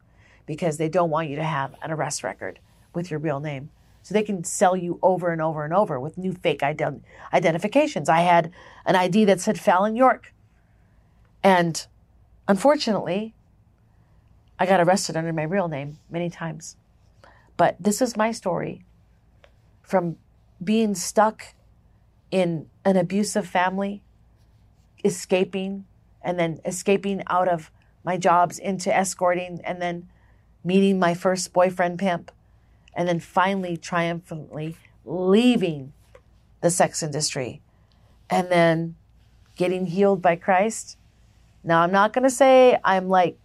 because 0.46 0.78
they 0.78 0.90
don't 0.90 1.10
want 1.10 1.30
you 1.30 1.36
to 1.36 1.44
have 1.44 1.76
an 1.82 1.92
arrest 1.92 2.24
record 2.24 2.60
with 2.94 3.10
your 3.10 3.20
real 3.20 3.40
name. 3.40 3.70
So 4.02 4.14
they 4.14 4.24
can 4.24 4.44
sell 4.44 4.76
you 4.76 5.00
over 5.02 5.32
and 5.32 5.42
over 5.42 5.64
and 5.64 5.74
over 5.74 6.00
with 6.00 6.18
new 6.18 6.34
fake 6.34 6.62
ident- 6.62 7.02
identifications. 7.34 8.10
I 8.10 8.22
had 8.22 8.52
an 8.86 8.96
ID 8.96 9.26
that 9.26 9.42
said 9.42 9.60
Fallon 9.60 9.96
York. 9.96 10.34
And 11.44 11.86
unfortunately, 12.48 13.34
I 14.58 14.66
got 14.66 14.80
arrested 14.80 15.16
under 15.16 15.34
my 15.34 15.44
real 15.44 15.68
name 15.68 16.00
many 16.10 16.30
times. 16.30 16.76
But 17.58 17.76
this 17.80 18.02
is 18.02 18.16
my 18.16 18.32
story 18.32 18.84
from 19.84 20.18
being 20.64 20.96
stuck 20.96 21.54
in 22.32 22.70
an 22.86 22.98
abusive 22.98 23.48
family, 23.48 24.04
escaping, 25.04 25.86
and 26.22 26.40
then 26.40 26.60
escaping 26.66 27.24
out 27.28 27.48
of 27.48 27.72
my 28.04 28.18
jobs 28.18 28.60
into 28.60 28.96
escorting, 28.96 29.60
and 29.64 29.82
then 29.82 30.08
meeting 30.64 31.00
my 31.00 31.14
first 31.14 31.54
boyfriend 31.54 32.00
pimp, 32.00 32.32
and 32.94 33.08
then 33.08 33.20
finally 33.20 33.78
triumphantly 33.78 34.76
leaving 35.06 35.94
the 36.62 36.70
sex 36.70 37.02
industry, 37.04 37.62
and 38.30 38.50
then 38.50 38.96
getting 39.56 39.88
healed 39.88 40.22
by 40.22 40.36
Christ. 40.36 40.98
Now, 41.64 41.82
I'm 41.82 41.92
not 41.92 42.14
going 42.14 42.24
to 42.24 42.30
say 42.30 42.78
I'm 42.84 43.10
like 43.10 43.38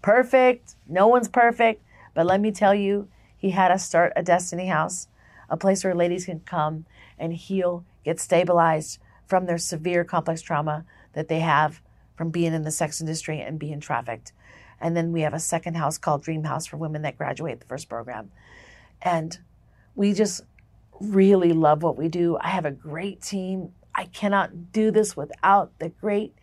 perfect, 0.00 0.74
no 0.88 1.06
one's 1.06 1.28
perfect, 1.28 1.82
but 2.14 2.26
let 2.26 2.40
me 2.40 2.50
tell 2.50 2.74
you, 2.74 3.08
he 3.36 3.50
had 3.50 3.70
us 3.70 3.84
start 3.84 4.12
a 4.16 4.22
Destiny 4.22 4.66
House 4.66 5.08
a 5.52 5.56
place 5.56 5.84
where 5.84 5.94
ladies 5.94 6.24
can 6.24 6.40
come 6.40 6.86
and 7.18 7.34
heal, 7.34 7.84
get 8.04 8.18
stabilized 8.18 8.98
from 9.26 9.44
their 9.46 9.58
severe 9.58 10.02
complex 10.02 10.40
trauma 10.40 10.84
that 11.12 11.28
they 11.28 11.40
have 11.40 11.80
from 12.16 12.30
being 12.30 12.52
in 12.52 12.62
the 12.62 12.70
sex 12.70 13.00
industry 13.00 13.40
and 13.40 13.58
being 13.58 13.80
trafficked. 13.80 14.32
And 14.80 14.96
then 14.96 15.12
we 15.12 15.22
have 15.22 15.34
a 15.34 15.40
second 15.40 15.76
house 15.76 15.98
called 15.98 16.22
Dream 16.22 16.44
House 16.44 16.66
for 16.66 16.76
women 16.76 17.02
that 17.02 17.16
graduate 17.16 17.60
the 17.60 17.66
first 17.66 17.88
program. 17.88 18.30
And 19.00 19.38
we 19.94 20.12
just 20.12 20.42
really 21.00 21.52
love 21.52 21.82
what 21.82 21.96
we 21.96 22.08
do. 22.08 22.36
I 22.40 22.48
have 22.48 22.64
a 22.64 22.70
great 22.70 23.20
team. 23.20 23.72
I 23.94 24.04
cannot 24.06 24.72
do 24.72 24.90
this 24.90 25.16
without 25.16 25.78
the 25.78 25.88
great 25.88 26.34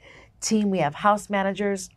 team. 0.42 0.70
We 0.70 0.80
have 0.80 0.96
house 0.96 1.30
managers, 1.30 1.90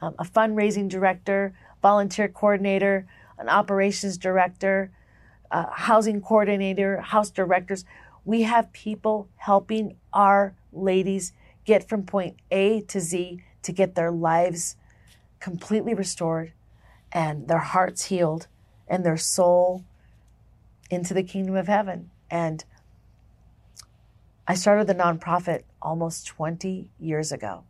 um, 0.00 0.14
a 0.18 0.24
fundraising 0.24 0.88
director, 0.88 1.52
volunteer 1.80 2.28
coordinator, 2.28 3.06
an 3.38 3.48
operations 3.48 4.18
director, 4.18 4.90
housing 5.52 6.20
coordinator, 6.20 7.00
house 7.00 7.30
directors. 7.30 7.84
We 8.24 8.42
have 8.42 8.72
people 8.72 9.28
helping 9.36 9.96
our 10.12 10.54
ladies 10.72 11.32
get 11.64 11.88
from 11.88 12.04
point 12.04 12.36
A 12.50 12.80
to 12.82 13.00
Z 13.00 13.42
to 13.62 13.72
get 13.72 13.94
their 13.94 14.10
lives 14.10 14.76
completely 15.40 15.94
restored 15.94 16.52
and 17.12 17.48
their 17.48 17.58
hearts 17.58 18.06
healed 18.06 18.46
and 18.88 19.04
their 19.04 19.16
soul 19.16 19.84
into 20.90 21.14
the 21.14 21.22
kingdom 21.22 21.56
of 21.56 21.66
heaven. 21.66 22.10
And 22.30 22.64
I 24.46 24.54
started 24.54 24.86
the 24.86 24.94
nonprofit 24.94 25.62
almost 25.80 26.26
20 26.26 26.88
years 26.98 27.32
ago. 27.32 27.64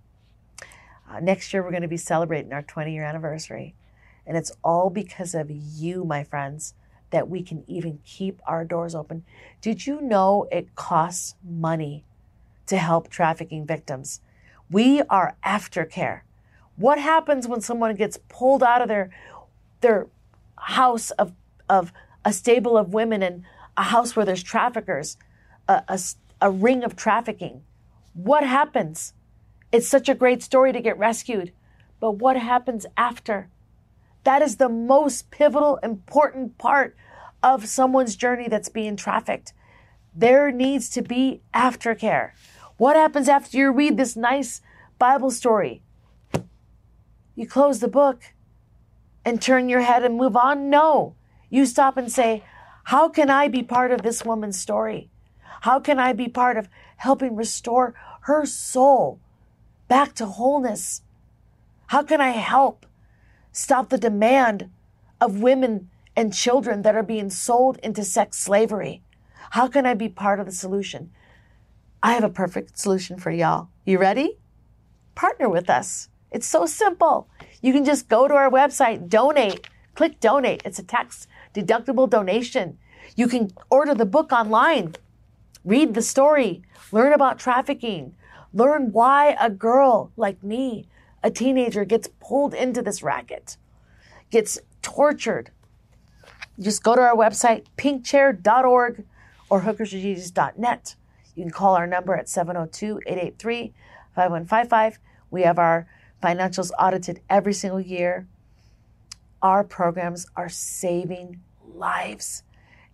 Uh, 1.11 1.21
next 1.21 1.53
year, 1.53 1.63
we're 1.63 1.71
going 1.71 1.83
to 1.83 1.89
be 1.89 1.97
celebrating 1.97 2.53
our 2.53 2.63
20 2.63 2.93
year 2.93 3.05
anniversary. 3.05 3.75
And 4.27 4.37
it's 4.37 4.53
all 4.65 4.89
because 4.89 5.35
of 5.35 5.51
you, 5.51 6.05
my 6.05 6.25
friends 6.25 6.75
that 7.11 7.29
we 7.29 7.43
can 7.43 7.65
even 7.69 7.99
keep 8.05 8.41
our 8.47 8.65
doors 8.65 8.95
open. 8.95 9.25
Did 9.61 9.87
you 9.87 10.01
know 10.01 10.49
it 10.51 10.75
costs 10.75 11.35
money 11.45 12.05
to 12.73 12.79
help 12.79 13.09
trafficking 13.09 13.67
victims? 13.67 14.23
We 14.71 15.03
are 15.03 15.37
aftercare. 15.45 16.23
What 16.77 16.99
happens 16.99 17.47
when 17.47 17.61
someone 17.61 17.95
gets 17.97 18.19
pulled 18.31 18.63
out 18.63 18.81
of 18.81 18.89
their 18.89 19.11
their 19.83 20.07
house 20.57 21.11
of 21.13 21.35
of 21.69 21.93
a 22.25 22.33
stable 22.33 22.79
of 22.79 22.95
women 22.95 23.23
and 23.23 23.45
a 23.77 23.83
house 23.83 24.17
where 24.17 24.25
there's 24.25 24.43
traffickers, 24.43 25.19
a, 25.69 25.83
a, 25.87 26.01
a 26.41 26.51
ring 26.51 26.83
of 26.83 26.97
trafficking? 26.97 27.63
What 28.15 28.43
happens? 28.43 29.13
It's 29.71 29.87
such 29.87 30.09
a 30.09 30.15
great 30.15 30.43
story 30.43 30.73
to 30.73 30.81
get 30.81 30.97
rescued, 30.97 31.53
but 32.01 32.13
what 32.13 32.39
happens 32.39 32.87
after? 32.97 33.51
That 34.25 34.41
is 34.41 34.57
the 34.57 34.71
most 34.71 35.31
pivotal, 35.31 35.77
important 35.83 36.57
part 36.57 36.97
of 37.43 37.67
someone's 37.67 38.17
journey 38.17 38.49
that's 38.49 38.71
being 38.71 38.97
trafficked. 38.97 39.53
There 40.15 40.51
needs 40.51 40.89
to 40.91 41.03
be 41.03 41.43
aftercare. 41.55 42.31
What 42.77 42.97
happens 42.97 43.29
after 43.29 43.57
you 43.57 43.71
read 43.71 43.97
this 43.97 44.17
nice 44.17 44.61
Bible 44.99 45.31
story? 45.31 45.83
You 47.35 47.47
close 47.47 47.81
the 47.81 47.89
book 47.89 48.23
and 49.25 49.41
turn 49.41 49.69
your 49.69 49.83
head 49.83 50.05
and 50.05 50.17
move 50.17 50.37
on? 50.37 50.71
No. 50.71 51.15
You 51.51 51.67
stop 51.67 51.97
and 51.97 52.11
say, 52.11 52.45
How 52.85 53.09
can 53.09 53.31
I 53.31 53.49
be 53.49 53.63
part 53.63 53.93
of 53.93 54.03
this 54.03 54.25
woman's 54.25 54.59
story? 54.59 55.11
How 55.63 55.81
can 55.81 55.99
I 55.99 56.13
be 56.13 56.29
part 56.29 56.57
of 56.57 56.69
helping 56.97 57.37
restore 57.37 57.95
her 58.23 58.45
soul 58.47 59.21
back 59.89 60.15
to 60.15 60.27
wholeness? 60.27 61.03
How 61.87 62.03
can 62.03 62.21
I 62.21 62.31
help 62.31 62.87
stop 63.53 63.91
the 63.91 63.99
demand 63.99 64.71
of 65.21 65.41
women 65.41 65.89
and 66.17 66.35
children 66.35 66.83
that 66.83 66.95
are 66.95 67.03
being 67.03 67.31
sold 67.31 67.79
into 67.83 68.05
sex 68.05 68.39
slavery. 68.39 69.03
How 69.51 69.69
can 69.69 69.87
I 69.87 69.95
be 69.95 70.09
part 70.09 70.41
of 70.41 70.47
the 70.47 70.53
solution? 70.53 71.11
I 72.03 72.15
have 72.15 72.25
a 72.25 72.29
perfect 72.29 72.79
solution 72.79 73.17
for 73.19 73.31
y'all. 73.31 73.69
You 73.85 73.99
ready? 73.99 74.39
Partner 75.15 75.49
with 75.49 75.71
us. 75.71 76.09
It's 76.33 76.47
so 76.47 76.67
simple. 76.67 77.29
You 77.61 77.73
can 77.73 77.85
just 77.85 78.09
go 78.09 78.27
to 78.27 78.35
our 78.35 78.51
website, 78.51 79.09
donate, 79.09 79.69
click 79.95 80.19
donate. 80.19 80.63
It's 80.65 80.81
a 80.81 80.83
tax 80.83 81.29
deductible 81.55 82.11
donation. 82.11 82.79
You 83.15 83.29
can 83.29 83.53
order 83.71 83.95
the 83.95 84.05
book 84.05 84.33
online, 84.33 84.97
read 85.65 85.95
the 85.95 86.03
story, 86.03 86.63
learn 86.91 87.13
about 87.13 87.39
trafficking, 87.39 88.17
learn 88.53 88.91
why 88.91 89.37
a 89.41 89.51
girl 89.51 90.11
like 90.17 90.43
me, 90.43 90.89
a 91.23 91.31
teenager, 91.31 91.85
gets 91.85 92.09
pulled 92.21 92.53
into 92.53 92.83
this 92.83 93.03
racket, 93.03 93.57
gets 94.31 94.59
tortured, 94.81 95.51
just 96.59 96.83
go 96.83 96.97
to 96.97 97.01
our 97.01 97.15
website, 97.15 97.67
pinkchair.org 97.77 99.05
or 99.49 99.61
hookersforjesus.net. 99.61 100.97
You 101.35 101.45
can 101.45 101.53
call 101.53 101.75
our 101.75 101.87
number 101.87 102.15
at 102.15 102.29
702 102.29 103.01
883 103.07 103.73
5155. 104.15 104.99
We 105.31 105.43
have 105.43 105.59
our 105.59 105.87
financials 106.23 106.71
audited 106.79 107.21
every 107.29 107.55
single 107.55 107.81
year. 107.81 108.27
Our 109.41 109.65
programs 109.65 110.27
are 110.37 110.49
saving 110.49 111.41
lives. 111.75 112.43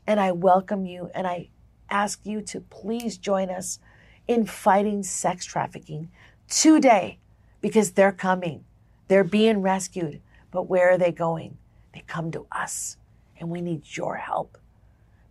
And 0.07 0.19
I 0.21 0.33
welcome 0.33 0.87
you 0.87 1.11
and 1.15 1.27
I 1.27 1.49
ask 1.91 2.25
you 2.25 2.41
to 2.43 2.61
please 2.61 3.19
join 3.19 3.51
us 3.51 3.79
in 4.27 4.47
fighting 4.47 5.03
sex 5.03 5.45
trafficking 5.45 6.11
today 6.49 7.19
because 7.61 7.93
they're 7.93 8.13
coming. 8.13 8.65
They're 9.09 9.25
being 9.25 9.63
rescued. 9.63 10.21
But 10.51 10.69
where 10.69 10.91
are 10.91 10.99
they 10.99 11.13
going? 11.13 11.59
They 11.93 12.05
come 12.07 12.31
to 12.31 12.47
us 12.53 12.97
and 13.39 13.51
we 13.51 13.61
need 13.61 13.97
your 13.97 14.17
help. 14.17 14.59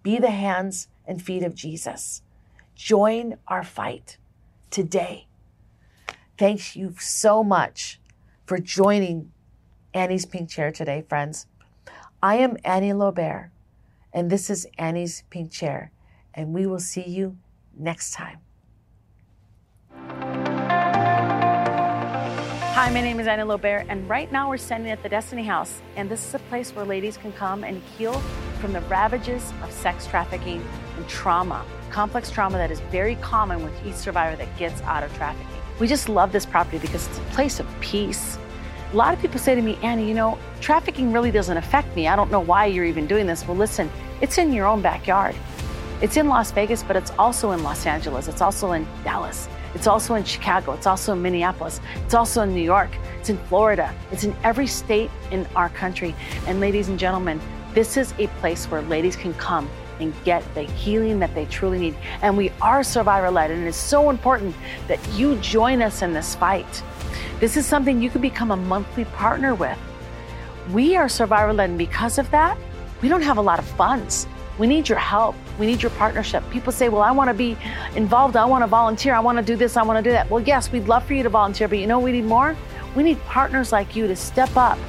Be 0.03 0.19
the 0.19 0.31
hands 0.31 0.87
and 1.05 1.21
feet 1.21 1.43
of 1.43 1.55
Jesus. 1.55 2.21
Join 2.77 3.37
our 3.47 3.63
fight 3.63 4.17
today. 4.69 5.25
Thanks 6.37 6.75
you 6.75 6.93
so 6.99 7.43
much 7.43 7.99
for 8.45 8.59
joining 8.59 9.31
Annie's 9.95 10.27
Pink 10.27 10.47
Chair 10.47 10.71
today, 10.71 11.03
friends. 11.09 11.47
I 12.21 12.35
am 12.35 12.55
Annie 12.63 12.93
Lobert, 12.93 13.49
and 14.13 14.29
this 14.29 14.51
is 14.51 14.67
Annie's 14.77 15.23
Pink 15.31 15.51
Chair, 15.51 15.91
and 16.35 16.53
we 16.53 16.67
will 16.67 16.79
see 16.79 17.01
you 17.01 17.37
next 17.75 18.13
time. 18.13 18.37
Hi, 22.75 22.91
my 22.91 23.01
name 23.01 23.19
is 23.19 23.25
Annie 23.25 23.41
Lobert, 23.41 23.87
and 23.89 24.07
right 24.07 24.31
now 24.31 24.49
we're 24.49 24.57
standing 24.57 24.91
at 24.91 25.01
the 25.01 25.09
Destiny 25.09 25.43
House, 25.43 25.81
and 25.95 26.07
this 26.11 26.23
is 26.23 26.35
a 26.35 26.39
place 26.47 26.75
where 26.75 26.85
ladies 26.85 27.17
can 27.17 27.33
come 27.33 27.63
and 27.63 27.81
heal 27.97 28.21
from 28.57 28.73
the 28.73 28.81
ravages 28.81 29.53
of 29.63 29.71
sex 29.71 30.07
trafficking 30.07 30.65
and 30.97 31.07
trauma, 31.07 31.65
complex 31.89 32.29
trauma 32.29 32.57
that 32.57 32.71
is 32.71 32.79
very 32.91 33.15
common 33.15 33.63
with 33.63 33.73
each 33.85 33.95
survivor 33.95 34.35
that 34.35 34.57
gets 34.57 34.81
out 34.81 35.03
of 35.03 35.13
trafficking. 35.15 35.47
We 35.79 35.87
just 35.87 36.09
love 36.09 36.31
this 36.31 36.45
property 36.45 36.79
because 36.79 37.07
it's 37.07 37.17
a 37.17 37.21
place 37.33 37.59
of 37.59 37.67
peace. 37.79 38.37
A 38.91 38.95
lot 38.95 39.13
of 39.13 39.19
people 39.19 39.39
say 39.39 39.53
to 39.53 39.61
me, 39.61 39.77
Annie, 39.83 40.07
you 40.07 40.13
know, 40.13 40.37
trafficking 40.61 41.11
really 41.11 41.31
doesn't 41.31 41.57
affect 41.57 41.95
me. 41.95 42.07
I 42.07 42.15
don't 42.15 42.31
know 42.31 42.39
why 42.39 42.65
you're 42.65 42.85
even 42.85 43.05
doing 43.05 43.27
this. 43.27 43.47
Well, 43.47 43.57
listen, 43.57 43.89
it's 44.21 44.37
in 44.37 44.51
your 44.53 44.65
own 44.65 44.81
backyard. 44.81 45.35
It's 46.01 46.15
in 46.15 46.27
Las 46.27 46.51
Vegas, 46.51 46.83
but 46.83 46.95
it's 46.95 47.11
also 47.17 47.51
in 47.51 47.63
Los 47.63 47.85
Angeles. 47.85 48.27
It's 48.27 48.41
also 48.41 48.71
in 48.71 48.87
Dallas. 49.03 49.49
It's 49.73 49.87
also 49.87 50.15
in 50.15 50.23
Chicago. 50.23 50.73
It's 50.73 50.87
also 50.87 51.13
in 51.13 51.21
Minneapolis. 51.21 51.81
It's 52.05 52.13
also 52.13 52.41
in 52.43 52.53
New 52.53 52.61
York. 52.61 52.89
It's 53.19 53.29
in 53.29 53.37
Florida. 53.45 53.93
It's 54.11 54.23
in 54.23 54.35
every 54.43 54.67
state 54.67 55.11
in 55.31 55.45
our 55.55 55.69
country. 55.69 56.15
And 56.47 56.59
ladies 56.59 56.87
and 56.87 56.97
gentlemen, 56.97 57.41
this 57.77 57.95
is 57.95 58.11
a 58.17 58.25
place 58.39 58.65
where 58.71 58.81
ladies 58.81 59.15
can 59.15 59.35
come 59.35 59.69
and 59.99 60.11
get 60.23 60.43
the 60.55 60.63
healing 60.63 61.19
that 61.19 61.35
they 61.35 61.45
truly 61.45 61.77
need. 61.77 61.95
And 62.23 62.35
we 62.35 62.51
are 62.59 62.81
survivor 62.81 63.29
led, 63.29 63.51
and 63.51 63.63
it 63.63 63.67
is 63.67 63.75
so 63.75 64.09
important 64.09 64.55
that 64.87 64.99
you 65.09 65.35
join 65.41 65.83
us 65.83 66.01
in 66.01 66.11
this 66.11 66.33
fight. 66.33 66.81
This 67.39 67.55
is 67.55 67.67
something 67.67 68.01
you 68.01 68.09
can 68.09 68.19
become 68.19 68.49
a 68.49 68.55
monthly 68.55 69.05
partner 69.05 69.53
with. 69.53 69.77
We 70.71 70.95
are 70.95 71.07
survivor 71.07 71.53
led, 71.53 71.69
and 71.69 71.77
because 71.77 72.17
of 72.17 72.31
that, 72.31 72.57
we 73.03 73.09
don't 73.09 73.21
have 73.21 73.37
a 73.37 73.41
lot 73.41 73.59
of 73.59 73.65
funds. 73.65 74.25
We 74.57 74.65
need 74.65 74.89
your 74.89 74.97
help. 74.97 75.35
We 75.59 75.67
need 75.67 75.83
your 75.83 75.91
partnership. 75.91 76.43
People 76.49 76.71
say, 76.71 76.89
Well, 76.89 77.03
I 77.03 77.11
want 77.11 77.27
to 77.27 77.35
be 77.35 77.55
involved. 77.95 78.35
I 78.35 78.45
want 78.45 78.63
to 78.63 78.67
volunteer. 78.67 79.13
I 79.13 79.19
want 79.19 79.37
to 79.37 79.43
do 79.43 79.55
this. 79.55 79.77
I 79.77 79.83
want 79.83 80.03
to 80.03 80.09
do 80.09 80.13
that. 80.13 80.27
Well, 80.31 80.41
yes, 80.41 80.71
we'd 80.71 80.87
love 80.87 81.05
for 81.05 81.13
you 81.13 81.21
to 81.21 81.29
volunteer, 81.29 81.67
but 81.67 81.77
you 81.77 81.85
know 81.85 81.99
we 81.99 82.11
need 82.11 82.25
more? 82.25 82.57
We 82.95 83.03
need 83.03 83.23
partners 83.25 83.71
like 83.71 83.95
you 83.95 84.07
to 84.07 84.15
step 84.15 84.57
up 84.57 84.79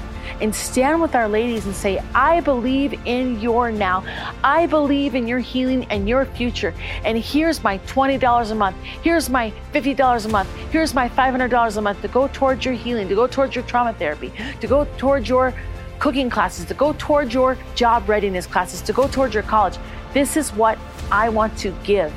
and 0.40 0.54
stand 0.54 1.00
with 1.00 1.14
our 1.14 1.28
ladies 1.28 1.66
and 1.66 1.74
say, 1.74 2.02
I 2.14 2.40
believe 2.40 2.94
in 3.06 3.40
your 3.40 3.70
now. 3.72 4.04
I 4.44 4.66
believe 4.66 5.14
in 5.14 5.26
your 5.26 5.38
healing 5.38 5.84
and 5.90 6.08
your 6.08 6.24
future. 6.24 6.74
And 7.04 7.18
here's 7.18 7.62
my 7.62 7.78
$20 7.78 8.50
a 8.50 8.54
month. 8.54 8.76
Here's 9.02 9.28
my 9.28 9.52
$50 9.72 10.24
a 10.24 10.28
month. 10.28 10.54
Here's 10.70 10.94
my 10.94 11.08
$500 11.08 11.76
a 11.76 11.80
month 11.80 12.02
to 12.02 12.08
go 12.08 12.28
towards 12.28 12.64
your 12.64 12.74
healing, 12.74 13.08
to 13.08 13.14
go 13.14 13.26
towards 13.26 13.54
your 13.54 13.64
trauma 13.64 13.92
therapy, 13.92 14.32
to 14.60 14.66
go 14.66 14.86
towards 14.96 15.28
your 15.28 15.54
cooking 15.98 16.30
classes, 16.30 16.64
to 16.66 16.74
go 16.74 16.94
towards 16.98 17.34
your 17.34 17.56
job 17.74 18.08
readiness 18.08 18.46
classes, 18.46 18.80
to 18.82 18.92
go 18.92 19.08
towards 19.08 19.34
your 19.34 19.42
college. 19.42 19.78
This 20.14 20.36
is 20.36 20.50
what 20.50 20.78
I 21.10 21.28
want 21.28 21.56
to 21.58 21.74
give 21.84 22.12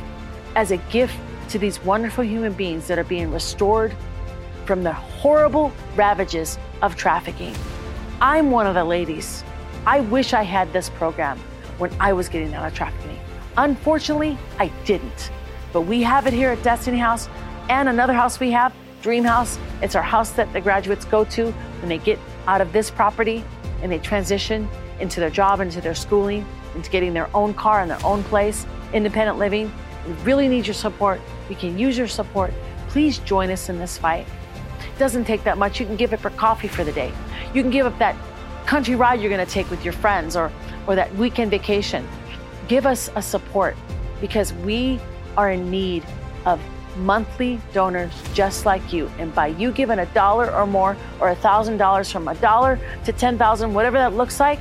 as 0.56 0.72
a 0.72 0.78
gift 0.78 1.18
to 1.50 1.60
these 1.60 1.84
wonderful 1.84 2.24
human 2.24 2.54
beings 2.54 2.88
that 2.88 3.00
are 3.00 3.04
being 3.04 3.32
restored 3.32 3.96
from 4.66 4.84
the 4.84 4.94
horrible 4.94 5.72
ravages 5.96 6.58
of 6.82 6.96
trafficking. 6.96 7.54
I'm 8.24 8.52
one 8.52 8.68
of 8.68 8.76
the 8.76 8.84
ladies. 8.84 9.44
I 9.88 10.02
wish 10.02 10.34
I 10.34 10.44
had 10.44 10.72
this 10.72 10.92
program 10.92 11.40
when 11.80 11.92
I 12.00 12.14
was 12.14 12.30
getting 12.30 12.54
out 12.54 12.68
of 12.68 12.76
trafficking. 12.76 13.20
Unfortunately, 13.58 14.38
I 14.60 14.68
didn't. 14.86 15.32
But 15.74 15.82
we 15.82 16.04
have 16.04 16.28
it 16.28 16.34
here 16.34 16.52
at 16.52 16.62
Destiny 16.62 17.00
House 17.00 17.28
and 17.68 17.90
another 17.90 18.14
house 18.14 18.40
we 18.40 18.52
have, 18.52 18.76
Dream 19.02 19.24
House. 19.24 19.58
It's 19.82 19.96
our 19.96 20.04
house 20.04 20.34
that 20.34 20.54
the 20.54 20.62
graduates 20.62 21.04
go 21.04 21.24
to 21.26 21.52
when 21.80 21.90
they 21.90 21.98
get 21.98 22.20
out 22.46 22.62
of 22.62 22.72
this 22.74 22.92
property 22.92 23.44
and 23.82 23.92
they 23.92 23.98
transition 23.98 24.70
into 25.00 25.20
their 25.20 25.32
job, 25.32 25.60
into 25.60 25.82
their 25.82 25.96
schooling, 25.96 26.46
into 26.76 26.92
getting 26.92 27.16
their 27.16 27.36
own 27.36 27.56
car 27.56 27.82
and 27.82 27.90
their 27.90 28.06
own 28.06 28.24
place, 28.26 28.68
independent 28.94 29.40
living. 29.40 29.74
We 30.06 30.14
really 30.22 30.48
need 30.48 30.68
your 30.68 30.76
support. 30.76 31.20
We 31.50 31.56
can 31.56 31.76
use 31.80 31.98
your 31.98 32.08
support. 32.08 32.54
Please 32.90 33.18
join 33.18 33.50
us 33.50 33.68
in 33.68 33.80
this 33.80 33.98
fight. 33.98 34.28
Doesn't 35.02 35.26
take 35.26 35.44
that 35.46 35.58
much. 35.58 35.80
You 35.80 35.88
can 35.88 35.96
give 35.96 36.14
it 36.14 36.20
for 36.20 36.30
coffee 36.30 36.68
for 36.68 36.84
the 36.84 36.92
day. 36.92 37.12
You 37.56 37.64
can 37.64 37.72
give 37.72 37.88
up 37.88 37.98
that 37.98 38.16
country 38.68 38.94
ride 38.94 39.20
you're 39.20 39.32
going 39.32 39.44
to 39.44 39.52
take 39.52 39.68
with 39.72 39.84
your 39.84 39.94
friends 39.94 40.36
or, 40.36 40.52
or 40.86 40.94
that 40.94 41.12
weekend 41.16 41.50
vacation. 41.50 42.08
Give 42.68 42.86
us 42.86 43.10
a 43.16 43.22
support 43.24 43.76
because 44.22 44.54
we 44.54 45.00
are 45.38 45.50
in 45.50 45.72
need 45.72 46.06
of 46.46 46.62
monthly 46.98 47.60
donors 47.74 48.14
just 48.36 48.68
like 48.68 48.94
you. 48.94 49.10
And 49.18 49.34
by 49.34 49.48
you 49.48 49.72
giving 49.72 49.98
a 49.98 50.06
dollar 50.14 50.54
or 50.54 50.68
more 50.68 50.96
or 51.20 51.30
a 51.30 51.36
thousand 51.36 51.78
dollars 51.78 52.12
from 52.12 52.28
a 52.28 52.36
dollar 52.36 52.80
to 53.06 53.12
10,000, 53.12 53.74
whatever 53.74 53.98
that 53.98 54.14
looks 54.14 54.40
like, 54.40 54.60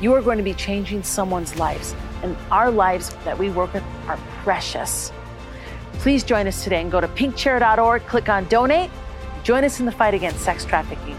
you 0.00 0.14
are 0.14 0.22
going 0.22 0.38
to 0.38 0.42
be 0.42 0.54
changing 0.54 1.02
someone's 1.02 1.56
lives. 1.56 1.94
And 2.22 2.34
our 2.50 2.70
lives 2.70 3.14
that 3.26 3.38
we 3.38 3.50
work 3.50 3.74
with 3.74 3.84
are 4.06 4.16
precious. 4.42 5.12
Please 5.98 6.24
join 6.24 6.46
us 6.46 6.64
today 6.64 6.80
and 6.80 6.90
go 6.90 6.98
to 6.98 7.08
pinkchair.org, 7.08 8.06
click 8.06 8.30
on 8.30 8.46
donate, 8.46 8.90
join 9.42 9.64
us 9.64 9.80
in 9.80 9.86
the 9.86 9.92
fight 9.92 10.14
against 10.14 10.40
sex 10.40 10.64
trafficking. 10.64 11.16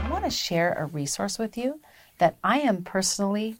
I 0.00 0.08
want 0.10 0.24
to 0.24 0.30
share 0.30 0.72
a 0.74 0.86
resource 0.86 1.38
with 1.38 1.56
you 1.56 1.80
that 2.18 2.36
I 2.42 2.60
am 2.60 2.82
personally 2.82 3.56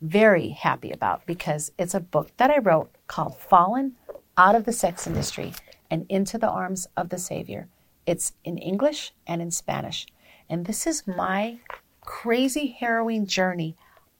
very 0.00 0.48
happy 0.48 0.90
about 0.90 1.24
because 1.26 1.70
it's 1.78 1.94
a 1.94 2.00
book 2.00 2.36
that 2.36 2.50
I 2.50 2.58
wrote 2.58 2.90
called 3.06 3.38
Fallen 3.38 3.94
Out 4.36 4.54
of 4.54 4.64
the 4.64 4.72
Sex 4.72 5.06
Industry 5.06 5.52
and 5.90 6.06
Into 6.08 6.38
the 6.38 6.50
Arms 6.50 6.88
of 6.96 7.10
the 7.10 7.18
Savior. 7.18 7.68
It's 8.04 8.32
in 8.44 8.58
English 8.58 9.12
and 9.26 9.40
in 9.40 9.52
Spanish. 9.52 10.06
And 10.48 10.66
this 10.66 10.86
is 10.86 11.06
my 11.06 11.58
crazy, 12.00 12.76
harrowing 12.78 13.26
journey 13.26 13.76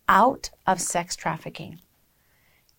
out 0.09 0.51
of 0.67 0.81
sex 0.81 1.17
trafficking. 1.17 1.81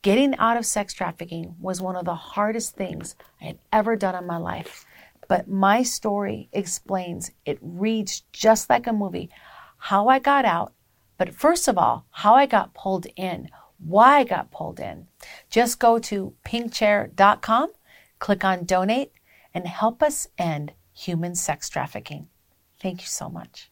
Getting 0.03 0.35
out 0.37 0.57
of 0.57 0.65
sex 0.65 0.93
trafficking 0.93 1.55
was 1.61 1.81
one 1.81 1.95
of 1.95 2.03
the 2.03 2.13
hardest 2.13 2.75
things 2.75 3.15
I 3.41 3.45
had 3.45 3.59
ever 3.71 3.95
done 3.95 4.15
in 4.15 4.27
my 4.27 4.35
life. 4.35 4.85
But 5.29 5.47
my 5.47 5.81
story 5.81 6.49
explains, 6.51 7.31
it 7.45 7.57
reads 7.61 8.23
just 8.33 8.69
like 8.69 8.85
a 8.85 8.91
movie, 8.91 9.29
how 9.77 10.09
I 10.09 10.19
got 10.19 10.43
out, 10.43 10.73
but 11.17 11.33
first 11.33 11.69
of 11.69 11.77
all, 11.77 12.05
how 12.11 12.35
I 12.35 12.45
got 12.47 12.73
pulled 12.73 13.07
in, 13.15 13.49
why 13.79 14.17
I 14.17 14.23
got 14.25 14.51
pulled 14.51 14.81
in. 14.81 15.07
Just 15.49 15.79
go 15.79 15.99
to 15.99 16.33
pinkchair.com, 16.45 17.71
click 18.19 18.43
on 18.43 18.65
donate, 18.65 19.13
and 19.53 19.65
help 19.65 20.03
us 20.03 20.27
end 20.37 20.73
human 20.91 21.33
sex 21.33 21.69
trafficking. 21.69 22.27
Thank 22.77 22.99
you 22.99 23.07
so 23.07 23.29
much. 23.29 23.71